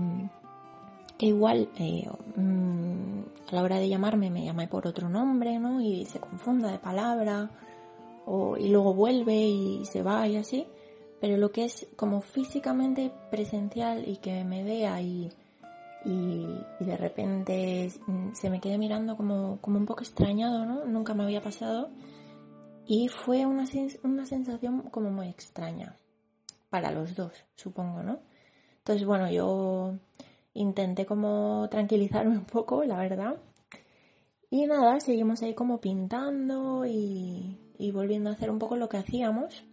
que 1.17 1.25
igual 1.25 1.69
eh, 1.77 2.09
mmm, 2.37 3.19
a 3.51 3.55
la 3.55 3.63
hora 3.63 3.79
de 3.79 3.89
llamarme 3.89 4.31
me 4.31 4.45
llamé 4.45 4.69
por 4.69 4.87
otro 4.87 5.09
nombre, 5.09 5.59
¿no? 5.59 5.81
Y 5.81 6.05
se 6.05 6.19
confunda 6.19 6.71
de 6.71 6.79
palabra, 6.79 7.51
o, 8.25 8.55
y 8.55 8.69
luego 8.69 8.93
vuelve 8.93 9.35
y 9.35 9.85
se 9.85 10.01
va 10.03 10.25
y 10.27 10.37
así. 10.37 10.65
Pero 11.19 11.37
lo 11.37 11.51
que 11.51 11.65
es 11.65 11.87
como 11.97 12.21
físicamente 12.21 13.11
presencial 13.29 14.07
y 14.07 14.17
que 14.17 14.43
me 14.45 14.63
vea 14.63 15.01
y, 15.01 15.29
y, 16.05 16.47
y 16.79 16.85
de 16.85 16.97
repente 16.97 17.91
se 18.33 18.49
me 18.49 18.61
quede 18.61 18.77
mirando 18.77 19.17
como, 19.17 19.59
como 19.59 19.77
un 19.77 19.85
poco 19.85 20.01
extrañado, 20.01 20.65
¿no? 20.65 20.85
Nunca 20.85 21.13
me 21.13 21.23
había 21.23 21.41
pasado. 21.41 21.89
Y 22.87 23.09
fue 23.09 23.45
una, 23.45 23.65
una 24.03 24.25
sensación 24.25 24.81
como 24.89 25.11
muy 25.11 25.27
extraña 25.27 25.95
para 26.71 26.89
los 26.89 27.13
dos, 27.15 27.33
supongo, 27.55 28.01
¿no? 28.01 28.19
Entonces, 28.79 29.05
bueno, 29.05 29.29
yo 29.29 29.93
intenté 30.55 31.05
como 31.05 31.67
tranquilizarme 31.69 32.37
un 32.37 32.45
poco, 32.45 32.83
la 32.83 32.97
verdad. 32.97 33.35
Y 34.49 34.65
nada, 34.65 34.99
seguimos 34.99 35.43
ahí 35.43 35.53
como 35.53 35.79
pintando 35.79 36.85
y, 36.85 37.57
volviendo 37.93 38.29
a 38.29 38.33
hacer 38.33 38.49
un 38.49 38.57
poco 38.57 38.75
lo 38.77 38.89
que 38.89 38.97
hacíamos. 38.97 39.63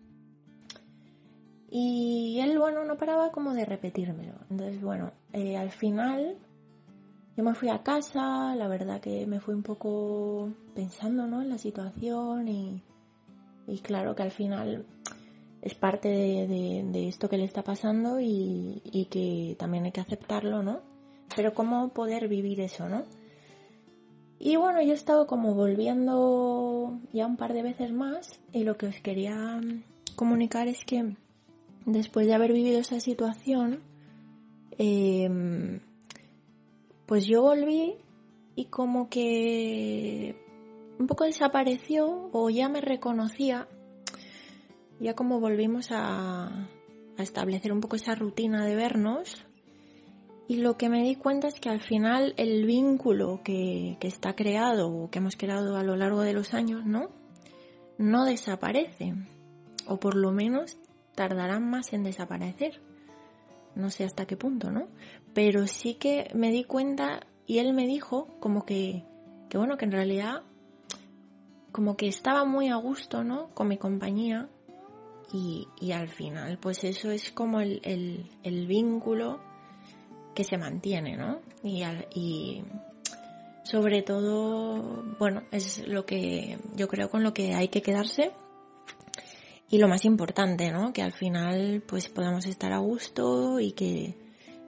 Y 1.70 2.38
él, 2.40 2.58
bueno, 2.58 2.84
no 2.84 2.96
paraba 2.96 3.30
como 3.30 3.54
de 3.54 3.64
repetírmelo. 3.64 4.34
Entonces, 4.50 4.80
bueno, 4.82 5.12
eh, 5.32 5.56
al 5.56 5.70
final 5.70 6.36
yo 7.36 7.44
me 7.44 7.54
fui 7.54 7.68
a 7.68 7.82
casa, 7.82 8.56
la 8.56 8.66
verdad 8.66 9.00
que 9.00 9.26
me 9.26 9.40
fui 9.40 9.54
un 9.54 9.62
poco 9.62 10.50
pensando, 10.74 11.26
¿no? 11.26 11.42
En 11.42 11.48
la 11.48 11.58
situación 11.58 12.48
y, 12.48 12.82
y 13.68 13.78
claro 13.78 14.14
que 14.14 14.22
al 14.22 14.30
final 14.30 14.86
es 15.62 15.74
parte 15.74 16.08
de, 16.08 17.08
esto 17.08 17.28
que 17.28 17.38
le 17.38 17.44
está 17.44 17.62
pasando 17.62 18.20
y, 18.20 19.08
que 19.10 19.56
también 19.58 19.84
hay 19.84 19.92
que 19.92 20.00
aceptarlo, 20.00 20.62
¿no? 20.62 20.80
Pero 21.34 21.54
cómo 21.54 21.88
poder 21.90 22.28
vivir 22.28 22.60
eso, 22.60 22.88
¿no? 22.88 23.04
Y 24.38 24.56
bueno, 24.56 24.80
yo 24.82 24.92
he 24.92 24.94
estado 24.94 25.26
como 25.26 25.54
volviendo 25.54 26.98
ya 27.12 27.26
un 27.26 27.36
par 27.36 27.52
de 27.54 27.62
veces 27.62 27.92
más 27.92 28.38
y 28.52 28.62
lo 28.62 28.76
que 28.76 28.86
os 28.86 29.00
quería 29.00 29.60
comunicar 30.14 30.68
es 30.68 30.84
que 30.84 31.16
después 31.86 32.26
de 32.28 32.34
haber 32.34 32.52
vivido 32.52 32.78
esa 32.78 33.00
situación, 33.00 33.80
eh, 34.78 35.80
pues 37.06 37.26
yo 37.26 37.42
volví 37.42 37.96
y 38.54 38.66
como 38.66 39.08
que 39.08 40.36
un 41.00 41.06
poco 41.06 41.24
desapareció 41.24 42.28
o 42.32 42.50
ya 42.50 42.68
me 42.68 42.80
reconocía 42.80 43.66
ya 45.00 45.14
como 45.14 45.40
volvimos 45.40 45.88
a, 45.90 46.68
establecer 47.18 47.72
un 47.72 47.80
poco 47.80 47.96
esa 47.96 48.14
rutina 48.14 48.64
de 48.64 48.76
vernos, 48.76 49.44
y 50.46 50.58
lo 50.58 50.76
que 50.76 50.88
me 50.88 51.02
di 51.02 51.16
cuenta 51.16 51.48
es 51.48 51.60
que 51.60 51.68
al 51.68 51.80
final 51.80 52.32
el 52.36 52.64
vínculo 52.64 53.40
que, 53.42 53.96
que, 54.00 54.06
está 54.06 54.34
creado 54.34 54.88
o 54.88 55.10
que 55.10 55.18
hemos 55.18 55.36
creado 55.36 55.76
a 55.76 55.82
lo 55.82 55.96
largo 55.96 56.22
de 56.22 56.32
los 56.32 56.54
años, 56.54 56.86
¿no? 56.86 57.08
No 57.98 58.24
desaparece. 58.24 59.14
O 59.86 59.98
por 59.98 60.14
lo 60.14 60.32
menos 60.32 60.78
tardarán 61.14 61.68
más 61.68 61.92
en 61.92 62.04
desaparecer. 62.04 62.80
No 63.74 63.90
sé 63.90 64.04
hasta 64.04 64.26
qué 64.26 64.36
punto, 64.36 64.70
¿no? 64.70 64.88
Pero 65.34 65.66
sí 65.66 65.94
que 65.94 66.30
me 66.34 66.50
di 66.50 66.64
cuenta 66.64 67.26
y 67.46 67.58
él 67.58 67.74
me 67.74 67.86
dijo 67.86 68.28
como 68.40 68.64
que, 68.64 69.04
que 69.50 69.58
bueno, 69.58 69.76
que 69.76 69.84
en 69.84 69.92
realidad 69.92 70.42
como 71.72 71.96
que 71.96 72.08
estaba 72.08 72.44
muy 72.44 72.68
a 72.68 72.76
gusto, 72.76 73.24
¿no? 73.24 73.48
Con 73.54 73.68
mi 73.68 73.76
compañía 73.76 74.48
y, 75.32 75.92
al 75.92 76.08
final, 76.08 76.58
pues 76.58 76.84
eso 76.84 77.10
es 77.10 77.30
como 77.30 77.60
el, 77.60 77.80
el, 77.84 78.30
el 78.42 78.66
vínculo 78.66 79.40
que 80.34 80.44
se 80.44 80.56
mantiene, 80.56 81.16
¿no? 81.16 81.40
Y, 81.62 81.82
al, 81.82 82.06
y, 82.14 82.62
sobre 83.68 84.02
todo, 84.02 85.04
bueno, 85.18 85.42
es 85.50 85.86
lo 85.86 86.06
que 86.06 86.58
yo 86.74 86.88
creo 86.88 87.10
con 87.10 87.22
lo 87.22 87.34
que 87.34 87.54
hay 87.54 87.68
que 87.68 87.82
quedarse 87.82 88.32
y 89.68 89.76
lo 89.76 89.88
más 89.88 90.06
importante, 90.06 90.72
¿no? 90.72 90.94
Que 90.94 91.02
al 91.02 91.12
final 91.12 91.82
pues 91.86 92.08
podamos 92.08 92.46
estar 92.46 92.72
a 92.72 92.78
gusto 92.78 93.60
y 93.60 93.72
que, 93.72 94.14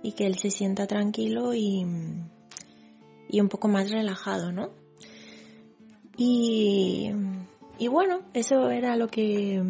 y 0.03 0.13
que 0.13 0.27
él 0.27 0.37
se 0.37 0.51
sienta 0.51 0.87
tranquilo 0.87 1.55
y, 1.55 1.87
y 3.31 3.41
un 3.41 3.49
poco 3.49 3.69
más 3.69 3.91
relajado, 3.91 4.53
¿no? 4.53 4.71
Y, 6.19 7.11
y 7.79 7.89
bueno, 7.89 8.21
eso 8.35 8.71
era 8.71 8.97
lo 8.97 9.09
que 9.09 9.63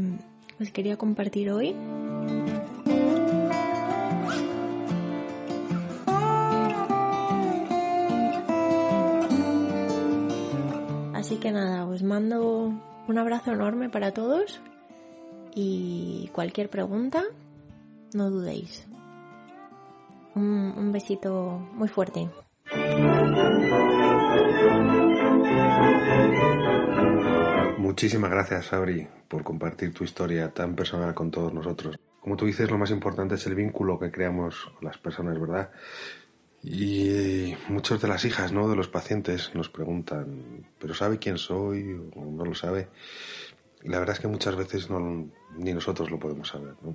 os 0.60 0.70
quería 0.70 0.96
compartir 0.96 1.50
hoy. 1.50 1.74
Así 11.14 11.36
que 11.36 11.50
nada, 11.52 11.86
os 11.86 12.02
mando 12.02 12.72
un 13.08 13.18
abrazo 13.18 13.52
enorme 13.52 13.88
para 13.88 14.12
todos 14.12 14.60
y 15.54 16.30
cualquier 16.32 16.68
pregunta, 16.68 17.24
no 18.14 18.30
dudéis. 18.30 18.86
Un, 20.34 20.92
besito 20.92 21.60
muy 21.74 21.88
fuerte. 21.88 22.28
Muchísimas 27.90 28.30
gracias, 28.30 28.66
Sabri, 28.66 29.08
por 29.26 29.42
compartir 29.42 29.92
tu 29.92 30.04
historia 30.04 30.54
tan 30.54 30.76
personal 30.76 31.12
con 31.12 31.32
todos 31.32 31.52
nosotros. 31.52 31.98
Como 32.20 32.36
tú 32.36 32.46
dices, 32.46 32.70
lo 32.70 32.78
más 32.78 32.92
importante 32.92 33.34
es 33.34 33.44
el 33.48 33.56
vínculo 33.56 33.98
que 33.98 34.12
creamos 34.12 34.70
con 34.76 34.84
las 34.84 34.96
personas, 34.96 35.40
¿verdad? 35.40 35.72
Y 36.62 37.52
muchas 37.68 38.00
de 38.00 38.06
las 38.06 38.24
hijas, 38.24 38.52
¿no? 38.52 38.68
De 38.68 38.76
los 38.76 38.86
pacientes 38.86 39.50
nos 39.56 39.70
preguntan, 39.70 40.68
¿pero 40.78 40.94
sabe 40.94 41.18
quién 41.18 41.36
soy 41.36 42.00
o 42.14 42.24
no 42.26 42.44
lo 42.44 42.54
sabe? 42.54 42.90
Y 43.82 43.88
la 43.88 43.98
verdad 43.98 44.14
es 44.14 44.20
que 44.20 44.28
muchas 44.28 44.54
veces 44.54 44.88
ni 45.56 45.74
nosotros 45.74 46.12
lo 46.12 46.20
podemos 46.20 46.46
saber. 46.46 46.74
Lo 46.84 46.94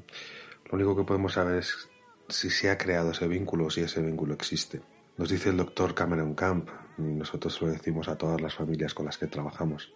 único 0.71 0.95
que 0.95 1.03
podemos 1.03 1.33
saber 1.33 1.57
es 1.57 1.89
si 2.29 2.49
se 2.49 2.69
ha 2.69 2.77
creado 2.77 3.11
ese 3.11 3.27
vínculo 3.27 3.65
o 3.65 3.69
si 3.69 3.81
ese 3.81 4.01
vínculo 4.01 4.33
existe. 4.33 4.79
Nos 5.17 5.27
dice 5.27 5.49
el 5.49 5.57
doctor 5.57 5.93
Cameron 5.93 6.35
Camp, 6.35 6.69
y 6.97 7.01
nosotros 7.01 7.61
lo 7.61 7.67
decimos 7.67 8.07
a 8.07 8.17
todas 8.17 8.39
las 8.39 8.55
familias 8.55 8.93
con 8.93 9.07
las 9.07 9.17
que 9.17 9.27
trabajamos. 9.27 9.91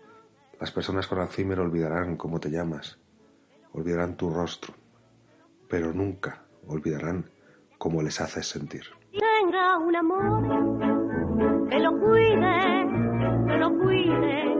Las 0.59 0.71
personas 0.71 1.07
con 1.07 1.19
Alzheimer 1.19 1.59
olvidarán 1.59 2.17
cómo 2.17 2.39
te 2.39 2.49
llamas, 2.49 2.99
olvidarán 3.71 4.17
tu 4.17 4.29
rostro, 4.29 4.73
pero 5.69 5.93
nunca 5.93 6.43
olvidarán 6.67 7.29
cómo 7.77 8.01
les 8.01 8.19
haces 8.19 8.47
sentir. 8.47 8.83
Tenga 9.11 9.77
un 9.77 9.95
amor 9.95 11.69
que 11.69 11.79
lo 11.79 11.91
cuide, 11.99 12.87
que 13.47 13.57
lo 13.57 13.69
cuide. 13.79 14.55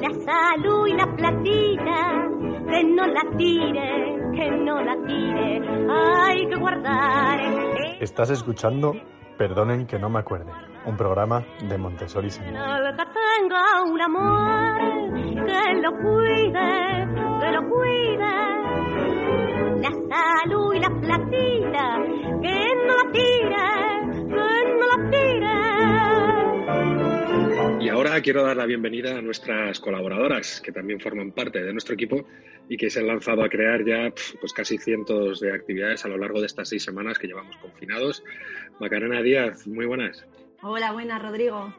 La 0.00 0.10
salud 0.24 0.86
y 0.86 0.92
la 0.92 1.16
platita, 1.16 2.28
que 2.68 2.84
no 2.84 3.06
la 3.08 3.36
tire, 3.36 4.18
que 4.32 4.50
no 4.52 4.80
la 4.82 4.96
tire. 5.04 5.62
Hay 5.90 6.48
que 6.48 6.56
guardar. 6.56 7.40
Estás 8.00 8.30
escuchando 8.30 8.94
Perdonen 9.40 9.86
que 9.86 9.98
no 9.98 10.10
me 10.10 10.18
acuerde, 10.18 10.52
un 10.84 10.96
programa 10.96 11.44
de 11.62 11.76
Montessori 11.78 12.30
Señor. 12.30 12.96
Que 12.96 13.04
tenga 13.06 13.82
un 13.84 14.00
amor 14.00 14.80
que 15.46 15.74
lo 15.80 15.92
cuide, 15.98 17.08
que 17.40 17.52
lo 17.52 17.68
cuide. 17.68 18.34
La 19.80 19.90
salud 19.90 20.74
y 20.74 20.80
la 20.80 20.90
platita, 21.00 22.04
que 22.42 22.74
no 22.86 22.96
la 22.96 23.12
tire, 23.12 23.68
que 24.28 24.50
no 24.78 24.84
la 24.86 24.98
tire. 25.10 25.60
Y 27.84 27.88
ahora 27.88 28.20
quiero 28.20 28.44
dar 28.44 28.56
la 28.56 28.66
bienvenida 28.66 29.16
a 29.16 29.22
nuestras 29.22 29.80
colaboradoras, 29.80 30.60
que 30.60 30.72
también 30.72 31.00
forman 31.00 31.32
parte 31.32 31.62
de 31.62 31.72
nuestro 31.72 31.94
equipo 31.94 32.26
y 32.68 32.76
que 32.76 32.90
se 32.90 33.00
han 33.00 33.06
lanzado 33.06 33.42
a 33.42 33.48
crear 33.48 33.84
ya 33.84 34.12
pues 34.40 34.52
casi 34.52 34.78
cientos 34.78 35.40
de 35.40 35.52
actividades 35.52 36.04
a 36.04 36.08
lo 36.08 36.18
largo 36.18 36.40
de 36.40 36.46
estas 36.46 36.68
seis 36.68 36.84
semanas 36.84 37.18
que 37.18 37.26
llevamos 37.26 37.56
confinados. 37.56 38.22
Macarena 38.78 39.22
Díaz, 39.22 39.66
muy 39.66 39.86
buenas. 39.86 40.26
Hola, 40.62 40.92
buenas, 40.92 41.22
Rodrigo. 41.22 41.72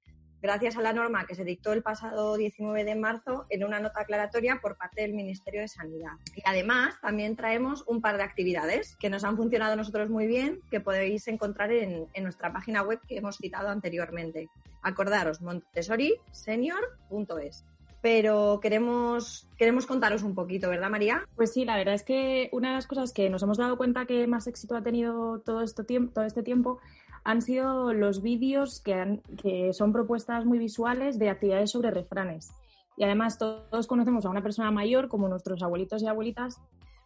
Gracias 0.45 0.77
a 0.77 0.83
la 0.83 0.93
norma 0.93 1.25
que 1.25 1.35
se 1.35 1.43
dictó 1.43 1.73
el 1.73 1.83
pasado 1.83 2.37
19 2.37 2.85
de 2.85 2.95
marzo 2.95 3.47
en 3.49 3.65
una 3.65 3.81
nota 3.81 4.03
aclaratoria 4.03 4.61
por 4.61 4.77
parte 4.77 5.01
del 5.01 5.15
Ministerio 5.15 5.63
de 5.63 5.69
Sanidad. 5.69 6.13
Y 6.37 6.43
además 6.45 7.01
también 7.01 7.35
traemos 7.35 7.83
un 7.87 8.03
par 8.03 8.19
de 8.19 8.25
actividades 8.25 8.95
que 8.97 9.09
nos 9.09 9.25
han 9.25 9.39
funcionado 9.39 9.73
a 9.73 9.77
nosotros 9.77 10.11
muy 10.11 10.27
bien, 10.27 10.61
que 10.71 10.81
podéis 10.81 11.27
encontrar 11.29 11.73
en, 11.73 12.09
en 12.13 12.25
nuestra 12.25 12.53
página 12.53 12.83
web 12.83 13.01
que 13.09 13.17
hemos 13.17 13.39
citado 13.39 13.71
anteriormente. 13.71 14.51
Acordaros, 14.83 15.41
montessorisenior.es. 15.41 17.65
Pero 18.03 18.61
queremos, 18.61 19.49
queremos 19.57 19.87
contaros 19.87 20.25
un 20.25 20.35
poquito, 20.35 20.69
¿verdad, 20.69 20.91
María? 20.91 21.27
Pues 21.37 21.55
sí, 21.55 21.65
la 21.65 21.79
verdad 21.79 21.95
es 21.95 22.03
que 22.03 22.51
una 22.53 22.69
de 22.69 22.75
las 22.75 22.87
cosas 22.87 23.15
que 23.15 23.31
nos 23.31 23.43
hemos 23.43 23.57
dado 23.57 23.79
cuenta 23.79 24.05
que 24.05 24.27
más 24.27 24.47
éxito 24.47 24.77
ha 24.77 24.83
tenido 24.83 25.41
todo, 25.41 25.63
este 25.63 25.85
tiempo, 25.85 26.13
todo 26.13 26.27
este 26.27 26.43
tiempo 26.43 26.81
han 27.25 27.43
sido 27.43 27.93
los 27.93 28.23
vídeos 28.23 28.81
que, 28.81 28.95
han- 28.95 29.23
que 29.43 29.73
son 29.73 29.93
propuestas 29.93 30.45
muy 30.45 30.59
visuales 30.59 31.19
de 31.19 31.31
actividades 31.31 31.71
sobre 31.71 31.91
refranes. 31.91 32.53
Y 32.97 33.05
además 33.05 33.39
todos 33.39 33.87
conocemos 33.87 34.25
a 34.25 34.31
una 34.31 34.43
persona 34.43 34.71
mayor 34.71 35.09
como 35.09 35.29
nuestros 35.29 35.63
abuelitos 35.63 36.03
y 36.03 36.07
abuelitas 36.07 36.61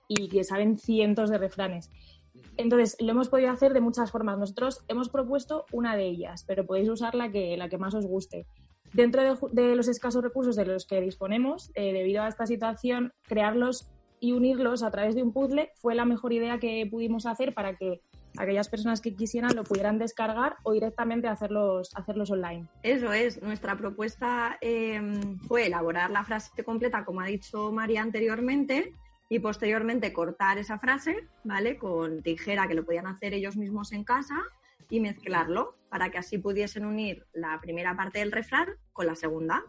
y 0.09 0.29
que 0.29 0.45
saben 0.45 0.77
cientos 0.79 1.31
de 1.31 1.39
refranes. 1.39 1.91
Entonces, 2.57 2.97
lo 3.01 3.11
hemos 3.13 3.29
podido 3.29 3.51
hacer 3.51 3.73
de 3.73 3.81
muchas 3.81 4.11
formas. 4.11 4.39
Nosotros 4.39 4.85
hemos 4.89 5.09
propuesto 5.09 5.65
una 5.73 5.97
de 5.97 6.05
ellas, 6.07 6.45
pero 6.47 6.67
podéis 6.67 6.89
usar 6.89 7.15
la 7.15 7.31
que, 7.31 7.57
la 7.57 7.69
que 7.69 7.79
más 7.79 7.95
os 7.95 8.07
guste. 8.07 8.47
Dentro 8.93 9.23
de, 9.23 9.37
de 9.53 9.77
los 9.77 9.89
escasos 9.89 10.23
recursos 10.23 10.57
de 10.57 10.67
los 10.67 10.87
que 10.87 11.01
disponemos, 11.01 11.71
eh, 11.75 11.93
debido 11.93 12.23
a 12.23 12.29
esta 12.29 12.47
situación, 12.47 13.13
crearlos 13.23 13.91
y 14.21 14.33
unirlos 14.33 14.83
a 14.83 14.91
través 14.91 15.15
de 15.15 15.23
un 15.23 15.33
puzzle 15.33 15.71
fue 15.77 15.95
la 15.95 16.05
mejor 16.05 16.33
idea 16.33 16.59
que 16.59 16.87
pudimos 16.91 17.27
hacer 17.27 17.55
para 17.55 17.77
que 17.77 18.01
aquellas 18.39 18.69
personas 18.69 19.01
que 19.01 19.15
quisieran 19.15 19.55
lo 19.55 19.65
pudieran 19.65 19.99
descargar 19.99 20.57
o 20.63 20.73
directamente 20.73 21.29
hacerlos, 21.29 21.91
hacerlos 21.95 22.31
online. 22.31 22.67
Eso 22.83 23.13
es, 23.13 23.43
nuestra 23.43 23.77
propuesta 23.77 24.59
eh, 24.61 25.01
fue 25.47 25.67
elaborar 25.67 26.11
la 26.11 26.25
frase 26.25 26.63
completa, 26.65 27.05
como 27.05 27.21
ha 27.21 27.27
dicho 27.27 27.73
María 27.73 28.03
anteriormente, 28.03 28.95
y 29.29 29.41
posteriormente 29.41 30.13
cortar 30.13 30.57
esa 30.59 30.79
frase, 30.79 31.29
¿vale? 31.45 31.77
Con 31.77 32.23
tijera, 32.23 32.67
que 32.67 32.75
lo 32.75 32.85
podían 32.85 33.07
hacer 33.07 33.35
ellos 33.35 33.57
mismos 33.57 33.93
en 33.93 34.05
casa, 34.05 34.37
y 34.91 35.01
mezclarlo 35.01 35.77
para 35.89 36.11
que 36.11 36.19
así 36.19 36.39
pudiesen 36.39 36.85
unir 36.85 37.27
la 37.33 37.61
primera 37.61 37.97
parte 37.97 38.21
del 38.21 38.33
refrán 38.33 38.69
con 38.93 39.07
la 39.07 39.15
segunda. 39.15 39.65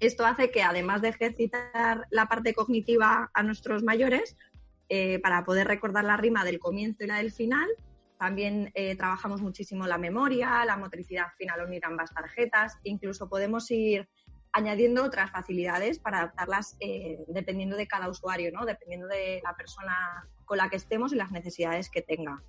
Esto 0.00 0.26
hace 0.26 0.50
que 0.50 0.62
además 0.62 1.00
de 1.02 1.08
ejercitar 1.08 2.06
la 2.10 2.26
parte 2.26 2.54
cognitiva 2.54 3.30
a 3.32 3.42
nuestros 3.42 3.82
mayores, 3.82 4.36
eh, 4.88 5.18
para 5.20 5.44
poder 5.44 5.66
recordar 5.66 6.04
la 6.04 6.16
rima 6.16 6.44
del 6.44 6.58
comienzo 6.58 7.04
y 7.04 7.06
la 7.08 7.18
del 7.18 7.32
final, 7.32 7.68
también 8.18 8.70
eh, 8.74 8.96
trabajamos 8.96 9.42
muchísimo 9.42 9.86
la 9.86 9.98
memoria, 9.98 10.64
la 10.64 10.76
motricidad 10.76 11.26
fina 11.36 11.54
al 11.54 11.66
unir 11.66 11.84
ambas 11.84 12.12
tarjetas, 12.14 12.78
incluso 12.82 13.28
podemos 13.28 13.70
ir 13.70 14.08
añadiendo 14.52 15.04
otras 15.04 15.30
facilidades 15.30 15.98
para 15.98 16.20
adaptarlas 16.20 16.76
eh, 16.80 17.18
dependiendo 17.28 17.76
de 17.76 17.86
cada 17.86 18.08
usuario, 18.08 18.50
¿no? 18.52 18.64
dependiendo 18.64 19.06
de 19.06 19.42
la 19.44 19.54
persona 19.54 20.26
con 20.46 20.56
la 20.56 20.70
que 20.70 20.76
estemos 20.76 21.12
y 21.12 21.16
las 21.16 21.30
necesidades 21.30 21.90
que 21.90 22.00
tenga. 22.00 22.42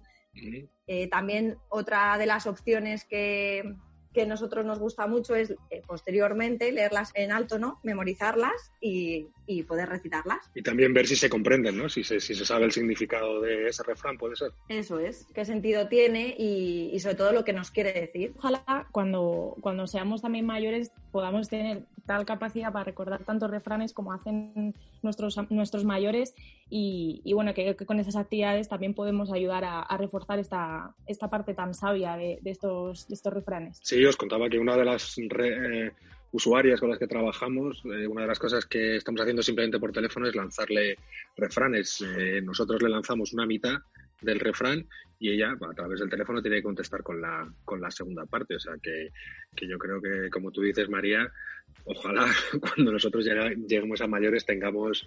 Eh, 0.86 1.10
también 1.10 1.58
otra 1.67 2.17
de 2.17 2.28
las 2.28 2.45
opciones 2.47 3.06
que, 3.06 3.76
que 4.17 4.23
a 4.23 4.25
nosotros 4.25 4.65
nos 4.65 4.80
gusta 4.80 5.06
mucho 5.06 5.36
es 5.36 5.51
eh, 5.69 5.84
posteriormente 5.86 6.71
leerlas 6.71 7.12
en 7.13 7.32
alto, 7.32 7.60
¿no? 7.60 7.80
Memorizarlas 7.84 8.71
y, 8.82 9.27
y, 9.45 9.62
poder 9.62 9.89
recitarlas. 9.89 10.49
Y 10.56 10.63
también 10.63 10.91
ver 10.91 11.06
si 11.06 11.15
se 11.15 11.30
comprenden, 11.30 11.77
¿no? 11.77 11.88
Si 11.88 12.03
se, 12.03 12.19
si 12.19 12.34
se 12.34 12.43
sabe 12.43 12.65
el 12.65 12.71
significado 12.71 13.41
de 13.41 13.67
ese 13.67 13.84
refrán, 13.84 14.17
puede 14.17 14.36
ser. 14.36 14.53
Eso 14.69 14.97
es, 14.97 15.27
qué 15.36 15.45
sentido 15.45 15.88
tiene 15.88 16.34
y, 16.36 16.89
y 16.91 16.99
sobre 16.99 17.13
todo 17.13 17.32
lo 17.32 17.43
que 17.43 17.53
nos 17.53 17.69
quiere 17.69 17.93
decir. 17.93 18.34
Ojalá 18.39 18.88
cuando, 18.91 19.56
cuando 19.62 19.86
seamos 19.86 20.23
también 20.23 20.47
mayores 20.47 20.91
podamos 21.17 21.49
tener 21.49 21.82
tal 22.06 22.27
capacidad 22.27 22.71
para 22.71 22.86
recordar 22.86 23.23
tantos 23.23 23.49
refranes 23.49 23.91
como 23.91 24.13
hacen 24.13 24.75
nuestros, 25.01 25.36
nuestros 25.49 25.84
mayores 25.84 26.36
y, 26.69 27.34
bueno, 27.34 27.56
que, 27.56 27.75
con 27.75 27.99
esas 27.99 28.15
actividades 28.15 28.69
también 28.69 28.93
podemos 28.93 29.34
ayudar 29.34 29.63
a, 29.65 29.97
reforzar 29.97 30.38
esta, 30.38 30.93
esta 31.08 31.27
parte 31.27 31.56
tan 31.56 31.73
sabia 31.73 32.17
de, 32.17 32.39
estos, 32.45 33.08
de 33.08 33.15
estos 33.15 33.34
refranes. 33.34 33.80
Sí, 33.82 34.06
os 34.06 34.15
contaba 34.15 34.47
que 34.47 34.60
una 34.60 34.77
de 34.77 34.86
las 34.86 35.17
eh, 35.17 35.91
usuarias 36.34 36.80
con 36.80 36.91
las 36.91 36.99
que 36.99 37.08
trabajamos, 37.08 37.82
eh, 37.86 38.06
una 38.06 38.21
de 38.21 38.27
las 38.27 38.38
cosas 38.38 38.67
que 38.67 38.97
estamos 38.97 39.19
haciendo 39.19 39.41
simplemente 39.41 39.80
por 39.80 39.91
teléfono 39.91 40.27
es 40.27 40.36
lanzarle 40.36 40.97
refranes. 41.36 42.06
Eh, 42.06 42.41
nosotros 42.43 42.80
le 42.84 42.89
lanzamos 42.89 43.34
una 43.34 43.47
mitad 43.47 43.80
del 44.21 44.39
refrán 44.39 44.88
y 45.19 45.32
ella 45.32 45.51
a 45.60 45.73
través 45.73 45.99
del 45.99 46.10
teléfono 46.10 46.41
tiene 46.41 46.58
que 46.58 46.63
contestar 46.63 47.01
con 47.03 47.21
la, 47.21 47.51
con 47.65 47.82
la 47.82 47.89
segunda 47.91 48.25
parte. 48.25 48.56
O 48.56 48.60
sea 48.60 48.73
que, 48.82 49.10
que 49.56 49.67
yo 49.67 49.77
creo 49.77 50.01
que, 50.01 50.30
como 50.30 50.51
tú 50.51 50.62
dices, 50.62 50.89
María, 50.89 51.32
ojalá 51.86 52.25
cuando 52.62 52.91
nosotros 52.91 53.25
lleguemos 53.25 54.01
a 54.01 54.08
mayores 54.08 54.45
tengamos 54.45 55.06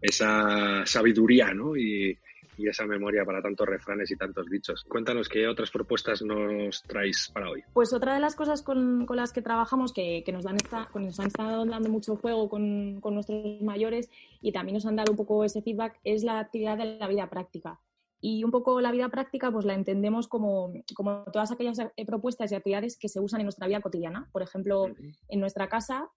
esa 0.00 0.84
sabiduría 0.84 1.54
¿no? 1.54 1.76
y, 1.76 2.18
y 2.56 2.68
esa 2.68 2.86
memoria 2.86 3.24
para 3.24 3.42
tantos 3.42 3.66
refranes 3.66 4.10
y 4.10 4.16
tantos 4.16 4.46
dichos. 4.48 4.84
Cuéntanos 4.84 5.28
qué 5.28 5.46
otras 5.48 5.70
propuestas 5.70 6.22
nos 6.22 6.82
traéis 6.82 7.30
para 7.32 7.50
hoy. 7.50 7.62
Pues 7.72 7.92
otra 7.92 8.14
de 8.14 8.20
las 8.20 8.34
cosas 8.34 8.62
con, 8.62 9.06
con 9.06 9.16
las 9.16 9.32
que 9.32 9.42
trabajamos, 9.42 9.92
que, 9.92 10.22
que 10.24 10.32
nos, 10.32 10.44
dan 10.44 10.56
esta, 10.56 10.88
nos 10.94 11.18
han 11.18 11.26
estado 11.26 11.64
dando 11.64 11.88
mucho 11.88 12.16
juego 12.16 12.48
con, 12.48 13.00
con 13.00 13.14
nuestros 13.14 13.60
mayores 13.62 14.10
y 14.40 14.52
también 14.52 14.74
nos 14.74 14.86
han 14.86 14.96
dado 14.96 15.12
un 15.12 15.16
poco 15.16 15.44
ese 15.44 15.62
feedback, 15.62 15.98
es 16.04 16.24
la 16.24 16.40
actividad 16.40 16.76
de 16.78 16.98
la 16.98 17.08
vida 17.08 17.28
práctica. 17.30 17.80
Y 18.24 18.44
un 18.44 18.52
poco 18.52 18.80
la 18.80 18.92
vida 18.92 19.08
práctica, 19.08 19.50
pues 19.50 19.64
la 19.64 19.74
entendemos 19.74 20.28
como, 20.28 20.72
como 20.94 21.24
todas 21.32 21.50
aquellas 21.50 21.80
eh, 21.80 22.06
propuestas 22.06 22.52
y 22.52 22.54
actividades 22.54 22.96
que 22.96 23.08
se 23.08 23.18
usan 23.18 23.40
en 23.40 23.46
nuestra 23.46 23.66
vida 23.66 23.80
cotidiana. 23.80 24.28
Por 24.30 24.42
ejemplo, 24.42 24.86
en 25.28 25.40
nuestra 25.40 25.68
casa, 25.68 26.08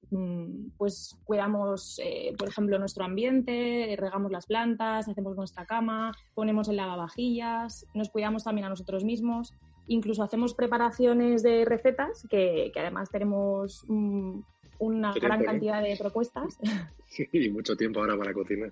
pues 0.77 1.17
cuidamos, 1.23 1.99
eh, 2.03 2.35
por 2.37 2.47
ejemplo, 2.47 2.77
nuestro 2.77 3.05
ambiente, 3.05 3.95
regamos 3.97 4.31
las 4.31 4.45
plantas, 4.45 5.09
hacemos 5.09 5.35
nuestra 5.35 5.65
cama, 5.65 6.11
ponemos 6.35 6.69
el 6.69 6.75
lavavajillas, 6.75 7.87
nos 7.95 8.11
cuidamos 8.11 8.43
también 8.43 8.65
a 8.65 8.69
nosotros 8.69 9.03
mismos. 9.03 9.51
Incluso 9.87 10.21
hacemos 10.21 10.53
preparaciones 10.53 11.41
de 11.41 11.65
recetas, 11.65 12.27
que, 12.29 12.69
que 12.71 12.79
además 12.79 13.09
tenemos 13.09 13.83
mm, 13.87 14.41
una 14.79 15.13
gran 15.13 15.19
tiempo, 15.19 15.37
¿no? 15.37 15.45
cantidad 15.45 15.81
de 15.81 15.97
propuestas. 15.97 16.59
y 17.31 17.49
mucho 17.49 17.75
tiempo 17.75 17.99
ahora 17.99 18.17
para 18.17 18.33
cocinar. 18.33 18.71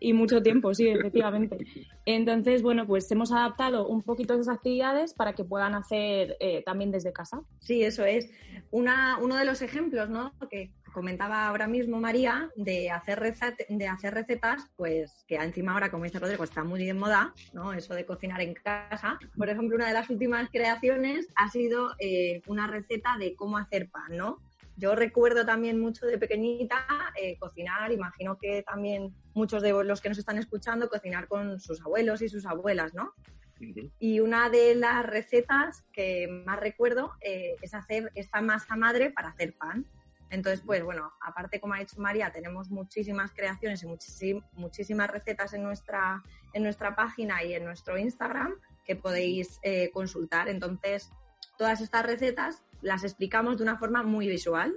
y 0.00 0.12
mucho 0.12 0.42
tiempo, 0.42 0.74
sí, 0.74 0.88
efectivamente. 0.88 1.58
Entonces, 2.04 2.62
bueno, 2.62 2.86
pues 2.86 3.10
hemos 3.10 3.32
adaptado 3.32 3.86
un 3.86 4.02
poquito 4.02 4.34
esas 4.34 4.48
actividades 4.48 5.14
para 5.14 5.34
que 5.34 5.44
puedan 5.44 5.74
hacer 5.74 6.36
eh, 6.40 6.62
también 6.64 6.90
desde 6.90 7.12
casa. 7.12 7.42
Sí, 7.60 7.82
eso 7.82 8.04
es. 8.04 8.30
Una, 8.70 9.18
uno 9.20 9.36
de 9.36 9.44
los 9.44 9.62
ejemplos 9.62 10.08
¿no? 10.08 10.32
que 10.50 10.72
comentaba 10.96 11.46
ahora 11.46 11.68
mismo 11.68 12.00
María 12.00 12.50
de 12.56 12.90
hacer, 12.90 13.20
recet, 13.20 13.66
de 13.68 13.86
hacer 13.86 14.14
recetas, 14.14 14.66
pues 14.76 15.26
que 15.28 15.36
encima 15.36 15.74
ahora, 15.74 15.90
como 15.90 16.04
dice 16.04 16.18
Rodrigo, 16.18 16.42
está 16.42 16.64
muy 16.64 16.86
de 16.86 16.94
moda, 16.94 17.34
¿no? 17.52 17.74
Eso 17.74 17.92
de 17.92 18.06
cocinar 18.06 18.40
en 18.40 18.54
casa. 18.54 19.18
Por 19.36 19.50
ejemplo, 19.50 19.76
una 19.76 19.88
de 19.88 19.92
las 19.92 20.08
últimas 20.08 20.48
creaciones 20.50 21.28
ha 21.34 21.50
sido 21.50 21.90
eh, 21.98 22.40
una 22.46 22.66
receta 22.66 23.18
de 23.18 23.34
cómo 23.36 23.58
hacer 23.58 23.90
pan, 23.90 24.16
¿no? 24.16 24.38
Yo 24.76 24.94
recuerdo 24.94 25.46
también 25.46 25.80
mucho 25.80 26.06
de 26.06 26.18
pequeñita 26.18 26.86
eh, 27.20 27.38
cocinar, 27.38 27.92
imagino 27.92 28.38
que 28.38 28.62
también 28.62 29.14
muchos 29.34 29.62
de 29.62 29.72
los 29.84 30.00
que 30.00 30.10
nos 30.10 30.18
están 30.18 30.36
escuchando 30.38 30.88
cocinar 30.88 31.28
con 31.28 31.58
sus 31.60 31.80
abuelos 31.80 32.20
y 32.20 32.28
sus 32.28 32.44
abuelas, 32.44 32.92
¿no? 32.92 33.14
Uh 33.58 33.64
-huh. 33.64 33.90
Y 33.98 34.20
una 34.20 34.50
de 34.50 34.74
las 34.74 35.04
recetas 35.06 35.82
que 35.92 36.28
más 36.28 36.60
recuerdo 36.60 37.12
eh, 37.22 37.56
es 37.62 37.72
hacer 37.72 38.12
esta 38.14 38.42
masa 38.42 38.76
madre 38.76 39.10
para 39.10 39.28
hacer 39.28 39.56
pan. 39.56 39.86
Entonces, 40.28 40.62
pues 40.66 40.82
bueno, 40.82 41.12
aparte, 41.20 41.60
como 41.60 41.74
ha 41.74 41.78
dicho 41.78 42.00
María, 42.00 42.30
tenemos 42.30 42.70
muchísimas 42.70 43.32
creaciones 43.32 43.82
y 43.82 43.86
muchísim 43.86 44.42
muchísimas 44.52 45.08
recetas 45.10 45.54
en 45.54 45.62
nuestra, 45.62 46.22
en 46.52 46.64
nuestra 46.64 46.94
página 46.96 47.42
y 47.44 47.54
en 47.54 47.64
nuestro 47.64 47.96
Instagram 47.96 48.54
que 48.84 48.96
podéis 48.96 49.58
eh, 49.62 49.90
consultar. 49.92 50.48
Entonces, 50.48 51.10
todas 51.58 51.80
estas 51.80 52.04
recetas 52.04 52.62
las 52.82 53.04
explicamos 53.04 53.56
de 53.56 53.62
una 53.62 53.78
forma 53.78 54.02
muy 54.02 54.28
visual. 54.28 54.76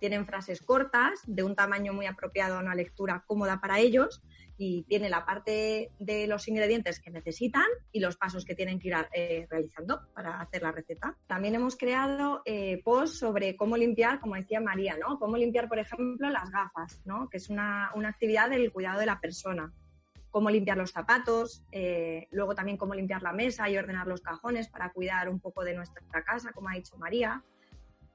Tienen 0.00 0.26
frases 0.26 0.62
cortas, 0.62 1.20
de 1.26 1.42
un 1.42 1.56
tamaño 1.56 1.92
muy 1.92 2.06
apropiado 2.06 2.56
a 2.56 2.60
una 2.60 2.74
lectura 2.74 3.24
cómoda 3.26 3.60
para 3.60 3.80
ellos 3.80 4.22
y 4.56 4.82
tiene 4.84 5.08
la 5.08 5.24
parte 5.24 5.90
de 5.98 6.26
los 6.26 6.46
ingredientes 6.46 7.00
que 7.00 7.10
necesitan 7.10 7.66
y 7.90 8.00
los 8.00 8.16
pasos 8.16 8.44
que 8.44 8.54
tienen 8.54 8.78
que 8.78 8.88
ir 8.88 8.94
eh, 9.12 9.46
realizando 9.50 10.00
para 10.14 10.40
hacer 10.40 10.62
la 10.62 10.72
receta. 10.72 11.16
También 11.26 11.54
hemos 11.56 11.76
creado 11.76 12.42
eh, 12.44 12.80
posts 12.84 13.18
sobre 13.18 13.56
cómo 13.56 13.76
limpiar, 13.76 14.20
como 14.20 14.36
decía 14.36 14.60
María, 14.60 14.96
¿no? 14.96 15.18
Cómo 15.18 15.36
limpiar, 15.36 15.68
por 15.68 15.78
ejemplo, 15.78 16.30
las 16.30 16.50
gafas, 16.50 17.00
¿no? 17.04 17.28
Que 17.28 17.38
es 17.38 17.48
una, 17.48 17.90
una 17.94 18.08
actividad 18.08 18.50
del 18.50 18.72
cuidado 18.72 19.00
de 19.00 19.06
la 19.06 19.20
persona 19.20 19.72
cómo 20.30 20.50
limpiar 20.50 20.76
los 20.76 20.92
zapatos, 20.92 21.62
eh, 21.72 22.28
luego 22.30 22.54
también 22.54 22.76
cómo 22.76 22.94
limpiar 22.94 23.22
la 23.22 23.32
mesa 23.32 23.68
y 23.68 23.76
ordenar 23.76 24.06
los 24.06 24.20
cajones 24.20 24.68
para 24.68 24.92
cuidar 24.92 25.28
un 25.28 25.40
poco 25.40 25.64
de 25.64 25.74
nuestra 25.74 26.02
casa, 26.24 26.52
como 26.52 26.68
ha 26.68 26.74
dicho 26.74 26.96
María, 26.98 27.42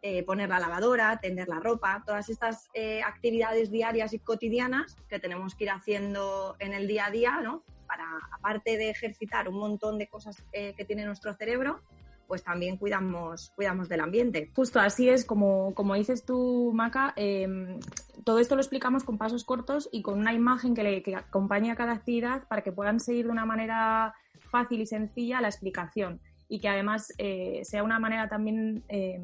eh, 0.02 0.23
poner 0.23 0.49
la 0.49 0.60
lavadora, 0.60 1.19
tender 1.21 1.47
la 1.47 1.60
ropa, 1.60 2.04
todas 2.06 2.30
estas 2.30 2.69
eh, 2.73 3.02
actividades 3.04 3.71
diarias 3.71 4.13
y 4.13 4.19
cotidianas 4.19 4.97
que 5.08 5.19
tenemos 5.19 5.56
que 5.56 5.63
ir 5.63 5.71
haciendo 5.71 6.56
en 6.60 6.73
el 6.73 6.88
día 6.88 7.06
a 7.06 7.12
día, 7.12 7.39
¿no? 7.41 7.63
Para, 7.88 8.06
aparte 8.32 8.78
de 8.78 8.89
ejercitar 8.89 9.47
un 9.47 9.60
montón 9.60 9.97
de 9.97 10.08
cosas 10.08 10.43
que 10.52 10.86
tiene 10.86 11.06
nuestro 11.06 11.34
cerebro, 11.36 11.82
pues 12.28 12.44
también 12.44 12.78
cuidamos, 12.78 13.52
cuidamos 13.56 13.90
del 13.90 14.02
ambiente. 14.02 14.52
Justo 14.56 14.80
así 14.80 15.10
es, 15.10 15.26
como, 15.26 15.74
como 15.74 15.96
dices 15.96 16.26
tú, 16.26 16.72
Maca, 16.74 17.14
eh, 17.16 17.78
todo 18.24 18.40
esto 18.40 18.56
lo 18.56 18.62
explicamos 18.62 19.04
con 19.04 19.18
pasos 19.18 19.44
cortos 19.44 19.90
y 19.92 20.02
con 20.02 20.20
una 20.20 20.34
imagen 20.34 20.74
que, 20.74 20.84
le, 20.84 21.16
acompañe 21.16 21.72
a 21.72 21.76
cada 21.76 21.94
actividad 21.94 22.48
para 22.48 22.62
que 22.62 22.72
puedan 22.72 23.00
seguir 23.00 23.26
de 23.26 23.32
una 23.32 23.46
manera 23.46 24.14
fácil 24.50 24.82
y 24.82 24.86
sencilla 24.86 25.42
la 25.42 25.50
explicación 25.50 26.20
y 26.48 26.60
que 26.60 26.70
además 26.70 27.14
eh, 27.18 27.62
sea 27.64 27.84
una 27.84 28.00
manera 28.00 28.30
también 28.30 28.84
eh, 28.88 29.24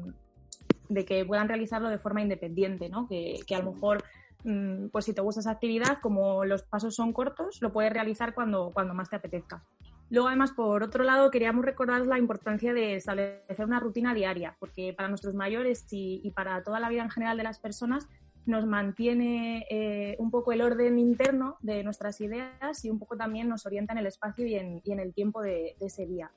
de 0.88 1.04
que 1.04 1.24
puedan 1.24 1.48
realizarlo 1.48 1.88
de 1.88 1.98
forma 1.98 2.22
independiente, 2.22 2.88
¿no? 2.88 3.06
que, 3.08 3.40
que 3.46 3.54
a 3.54 3.60
lo 3.60 3.72
mejor 3.72 4.02
mm, 4.44 4.88
pues 4.88 5.04
si 5.04 5.14
te 5.14 5.22
gusta 5.22 5.40
esa 5.40 5.52
actividad, 5.52 5.98
como 6.00 6.44
los 6.44 6.62
pasos 6.62 6.94
son 6.94 7.12
cortos, 7.12 7.58
lo 7.62 7.72
puedes 7.72 7.92
realizar 7.92 8.34
cuando, 8.34 8.70
cuando 8.72 8.94
más 8.94 9.08
te 9.08 9.16
apetezca. 9.16 9.62
Luego, 10.10 10.28
además, 10.28 10.52
por 10.52 10.82
otro 10.82 11.04
lado, 11.04 11.30
queríamos 11.30 11.64
recordar 11.64 12.04
la 12.06 12.18
importancia 12.18 12.74
de 12.74 12.96
establecer 12.96 13.64
una 13.64 13.80
rutina 13.80 14.12
diaria, 14.12 14.56
porque 14.58 14.92
para 14.92 15.08
nuestros 15.08 15.34
mayores 15.34 15.86
y, 15.92 16.20
y 16.24 16.32
para 16.32 16.62
toda 16.62 16.80
la 16.80 16.88
vida 16.88 17.02
en 17.02 17.10
general 17.10 17.36
de 17.36 17.44
las 17.44 17.60
personas 17.60 18.08
nos 18.46 18.66
mantiene 18.66 19.66
eh, 19.70 20.16
un 20.18 20.30
poco 20.30 20.52
el 20.52 20.62
orden 20.62 20.98
interno 20.98 21.56
de 21.60 21.84
nuestras 21.84 22.20
ideas 22.20 22.84
y 22.84 22.90
un 22.90 22.98
poco 22.98 23.16
también 23.16 23.48
nos 23.48 23.66
orienta 23.66 23.92
en 23.92 23.98
el 23.98 24.06
espacio 24.06 24.46
y 24.46 24.54
en, 24.54 24.80
y 24.84 24.92
en 24.92 25.00
el 25.00 25.14
tiempo 25.14 25.42
de, 25.42 25.76
de, 25.78 25.86
ese 25.86 26.06
día. 26.06 26.30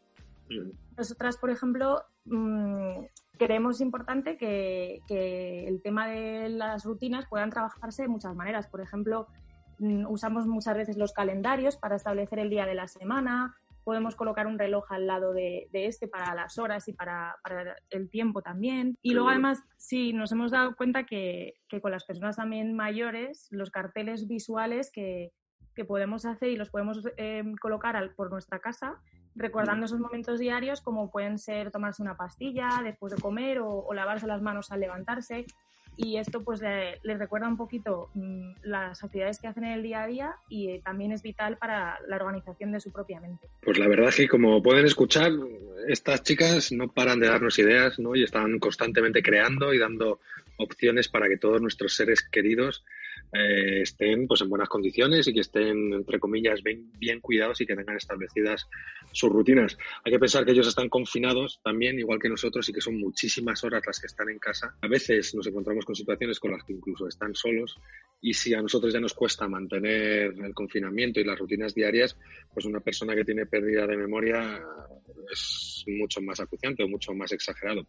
Nosotras, 0.97 1.37
por 1.37 1.49
ejemplo, 1.49 2.03
mmm, 2.25 3.05
creemos 3.37 3.81
importante 3.81 4.37
que, 4.37 5.01
que, 5.07 5.67
el 5.67 5.81
tema 5.81 6.07
de 6.07 6.49
las 6.49 6.83
rutinas 6.83 7.25
puedan 7.27 7.49
trabajarse 7.49 8.03
de 8.03 8.07
muchas 8.09 8.35
maneras. 8.35 8.67
Por 8.67 8.81
ejemplo, 8.81 9.27
mmm, 9.79 10.05
usamos 10.07 10.45
muchas 10.45 10.75
veces 10.75 10.97
los 10.97 11.13
calendarios 11.13 11.77
para 11.77 11.95
establecer 11.95 12.39
el 12.39 12.49
día 12.49 12.65
de 12.65 12.75
la 12.75 12.87
semana, 12.87 13.55
podemos 13.83 14.15
colocar 14.15 14.47
un 14.47 14.57
reloj 14.57 14.91
al 14.91 15.07
lado 15.07 15.33
de, 15.33 15.67
de 15.71 15.87
este 15.87 16.07
para 16.07 16.33
las 16.35 16.57
horas 16.57 16.87
y 16.87 16.93
para, 16.93 17.35
para, 17.43 17.75
el 17.89 18.09
tiempo 18.09 18.41
también. 18.41 18.97
Y 19.01 19.13
luego 19.13 19.29
además, 19.29 19.63
sí, 19.77 20.13
nos 20.13 20.31
hemos 20.31 20.51
dado 20.51 20.75
cuenta 20.75 21.05
que, 21.05 21.55
que 21.67 21.81
con 21.81 21.91
las 21.91 22.05
personas 22.05 22.37
también 22.37 22.75
mayores, 22.75 23.47
los 23.51 23.71
carteles 23.71 24.27
visuales 24.27 24.91
que, 24.91 25.31
que 25.75 25.85
podemos 25.85 26.25
hacer 26.25 26.49
y 26.49 26.55
los 26.55 26.69
podemos 26.69 27.01
eh, 27.17 27.43
colocar 27.61 27.95
al, 27.95 28.13
por 28.15 28.31
nuestra 28.31 28.59
casa, 28.59 29.01
recordando 29.35 29.85
esos 29.85 29.99
momentos 29.99 30.39
diarios 30.39 30.81
como 30.81 31.09
pueden 31.09 31.39
ser 31.39 31.71
tomarse 31.71 32.01
una 32.01 32.15
pastilla 32.15 32.81
después 32.83 33.13
de 33.13 33.21
comer 33.21 33.59
o, 33.59 33.69
o 33.69 33.93
lavarse 33.93 34.27
las 34.27 34.41
manos 34.41 34.71
al 34.71 34.79
levantarse 34.79 35.45
y 35.95 36.17
esto 36.17 36.43
pues 36.43 36.61
le, 36.61 36.99
les 37.03 37.19
recuerda 37.19 37.47
un 37.47 37.57
poquito 37.57 38.09
mmm, 38.13 38.53
las 38.63 39.03
actividades 39.03 39.39
que 39.39 39.47
hacen 39.47 39.63
en 39.65 39.73
el 39.73 39.83
día 39.83 40.03
a 40.03 40.07
día 40.07 40.35
y 40.49 40.69
eh, 40.69 40.81
también 40.83 41.11
es 41.11 41.21
vital 41.21 41.57
para 41.57 41.99
la 42.07 42.15
organización 42.15 42.71
de 42.71 42.79
su 42.79 42.91
propia 42.91 43.19
mente. 43.19 43.47
Pues 43.61 43.77
la 43.77 43.87
verdad 43.87 44.09
es 44.09 44.15
que 44.15 44.27
como 44.27 44.61
pueden 44.61 44.85
escuchar, 44.85 45.31
estas 45.87 46.23
chicas 46.23 46.71
no 46.71 46.87
paran 46.87 47.19
de 47.19 47.27
darnos 47.27 47.59
ideas 47.59 47.99
¿no? 47.99 48.15
y 48.15 48.23
están 48.23 48.59
constantemente 48.59 49.21
creando 49.21 49.73
y 49.73 49.79
dando 49.79 50.19
opciones 50.57 51.07
para 51.07 51.27
que 51.27 51.37
todos 51.37 51.61
nuestros 51.61 51.95
seres 51.95 52.21
queridos 52.21 52.83
eh, 53.33 53.81
estén 53.81 54.27
pues 54.27 54.41
en 54.41 54.49
buenas 54.49 54.69
condiciones 54.69 55.27
y 55.27 55.33
que 55.33 55.39
estén, 55.39 55.93
entre 55.93 56.19
comillas, 56.19 56.61
bien, 56.61 56.91
bien, 56.99 57.19
cuidados 57.19 57.59
y 57.61 57.65
que 57.65 57.75
tengan 57.75 57.97
establecidas 57.97 58.67
sus 59.11 59.31
rutinas. 59.31 59.77
Hay 60.05 60.11
que 60.11 60.19
pensar 60.19 60.45
que 60.45 60.51
ellos 60.51 60.67
están 60.67 60.89
confinados 60.89 61.59
también, 61.63 61.97
igual 61.97 62.19
que 62.19 62.29
nosotros, 62.29 62.67
y 62.69 62.73
que 62.73 62.81
son 62.81 62.99
muchísimas 62.99 63.63
horas 63.63 63.83
las 63.85 63.99
que 63.99 64.07
están 64.07 64.29
en 64.29 64.39
casa. 64.39 64.75
A 64.81 64.87
veces 64.87 65.33
nos 65.33 65.47
encontramos 65.47 65.85
con 65.85 65.95
situaciones 65.95 66.39
con 66.39 66.51
las 66.51 66.63
que 66.63 66.73
incluso 66.73 67.07
están 67.07 67.33
solos 67.33 67.77
y 68.21 68.33
si 68.33 68.53
a 68.53 68.61
nosotros 68.61 68.93
ya 68.93 68.99
nos 68.99 69.13
cuesta 69.13 69.47
mantener 69.47 70.33
el 70.41 70.53
confinamiento 70.53 71.19
y 71.19 71.25
las 71.25 71.37
rutinas 71.37 71.73
diarias, 71.73 72.17
pues 72.53 72.65
una 72.65 72.79
persona 72.79 73.15
que 73.15 73.25
tiene 73.25 73.45
pérdida 73.45 73.85
de 73.85 73.97
memoria 73.97 74.61
es 75.31 75.83
mucho 75.87 76.21
más 76.21 76.39
acuciante 76.39 76.83
o 76.83 76.87
mucho 76.87 77.13
más 77.13 77.31
exagerado. 77.31 77.85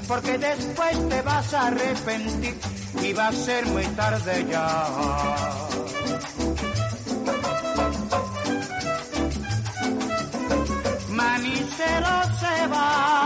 porque 0.08 0.38
después 0.38 1.08
te 1.08 1.22
vas 1.22 1.52
a 1.52 1.66
arrepentir 1.66 2.54
y 3.02 3.12
va 3.12 3.28
a 3.28 3.32
ser 3.32 3.66
muy 3.66 3.84
tarde 3.88 4.46
ya. 4.50 4.86
Manicero 11.10 12.22
se 12.40 12.66
va. 12.68 13.16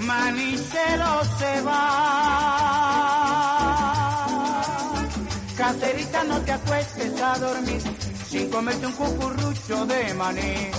Manicero 0.00 1.24
se 1.38 1.60
va. 1.62 1.84
Caserita, 5.56 6.24
no 6.24 6.40
te 6.40 6.52
acuestes 6.52 7.20
a 7.20 7.38
dormir 7.38 7.97
sin 8.30 8.50
comerte 8.50 8.86
un 8.86 8.92
cucurrucho 8.92 9.86
de 9.86 10.14
maní. 10.14 10.70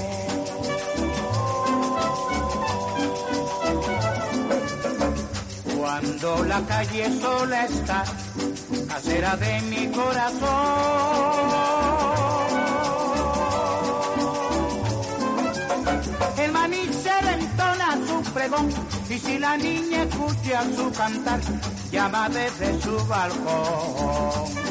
Cuando 5.78 6.44
la 6.46 6.62
calle 6.62 7.20
sola 7.20 7.66
está, 7.66 8.04
acera 8.96 9.36
de 9.38 9.62
mi 9.62 9.88
corazón. 9.88 10.50
El 16.38 16.52
maní 16.52 16.84
se 17.04 17.26
ventona 17.26 17.98
su 18.08 18.34
pregón 18.34 18.70
y 19.10 19.18
si 19.18 19.40
la 19.40 19.58
niña 19.58 20.04
escucha 20.04 20.64
su 20.76 20.92
cantar, 20.92 21.40
llama 21.92 22.30
desde 22.30 22.82
su 22.82 23.06
balcón. 23.08 24.69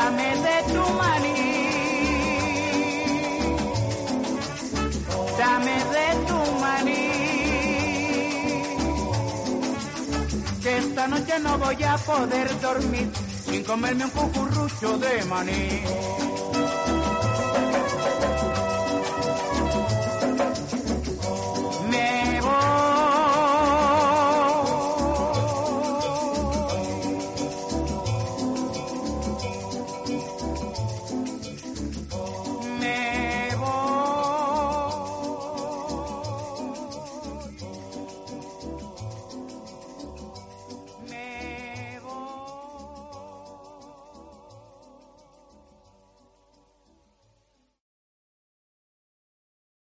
Dame 0.00 0.30
de 0.44 0.56
tu 0.72 0.82
maní, 1.00 1.40
dame 5.38 5.76
de 5.94 6.06
tu 6.26 6.38
maní, 6.62 7.04
que 10.62 10.78
esta 10.78 11.06
noche 11.06 11.38
no 11.40 11.58
voy 11.58 11.82
a 11.84 11.98
poder 11.98 12.48
dormir 12.62 13.10
sin 13.44 13.62
comerme 13.62 14.04
un 14.06 14.10
cucurrucho 14.10 14.96
de 14.96 15.22
maní. 15.26 16.19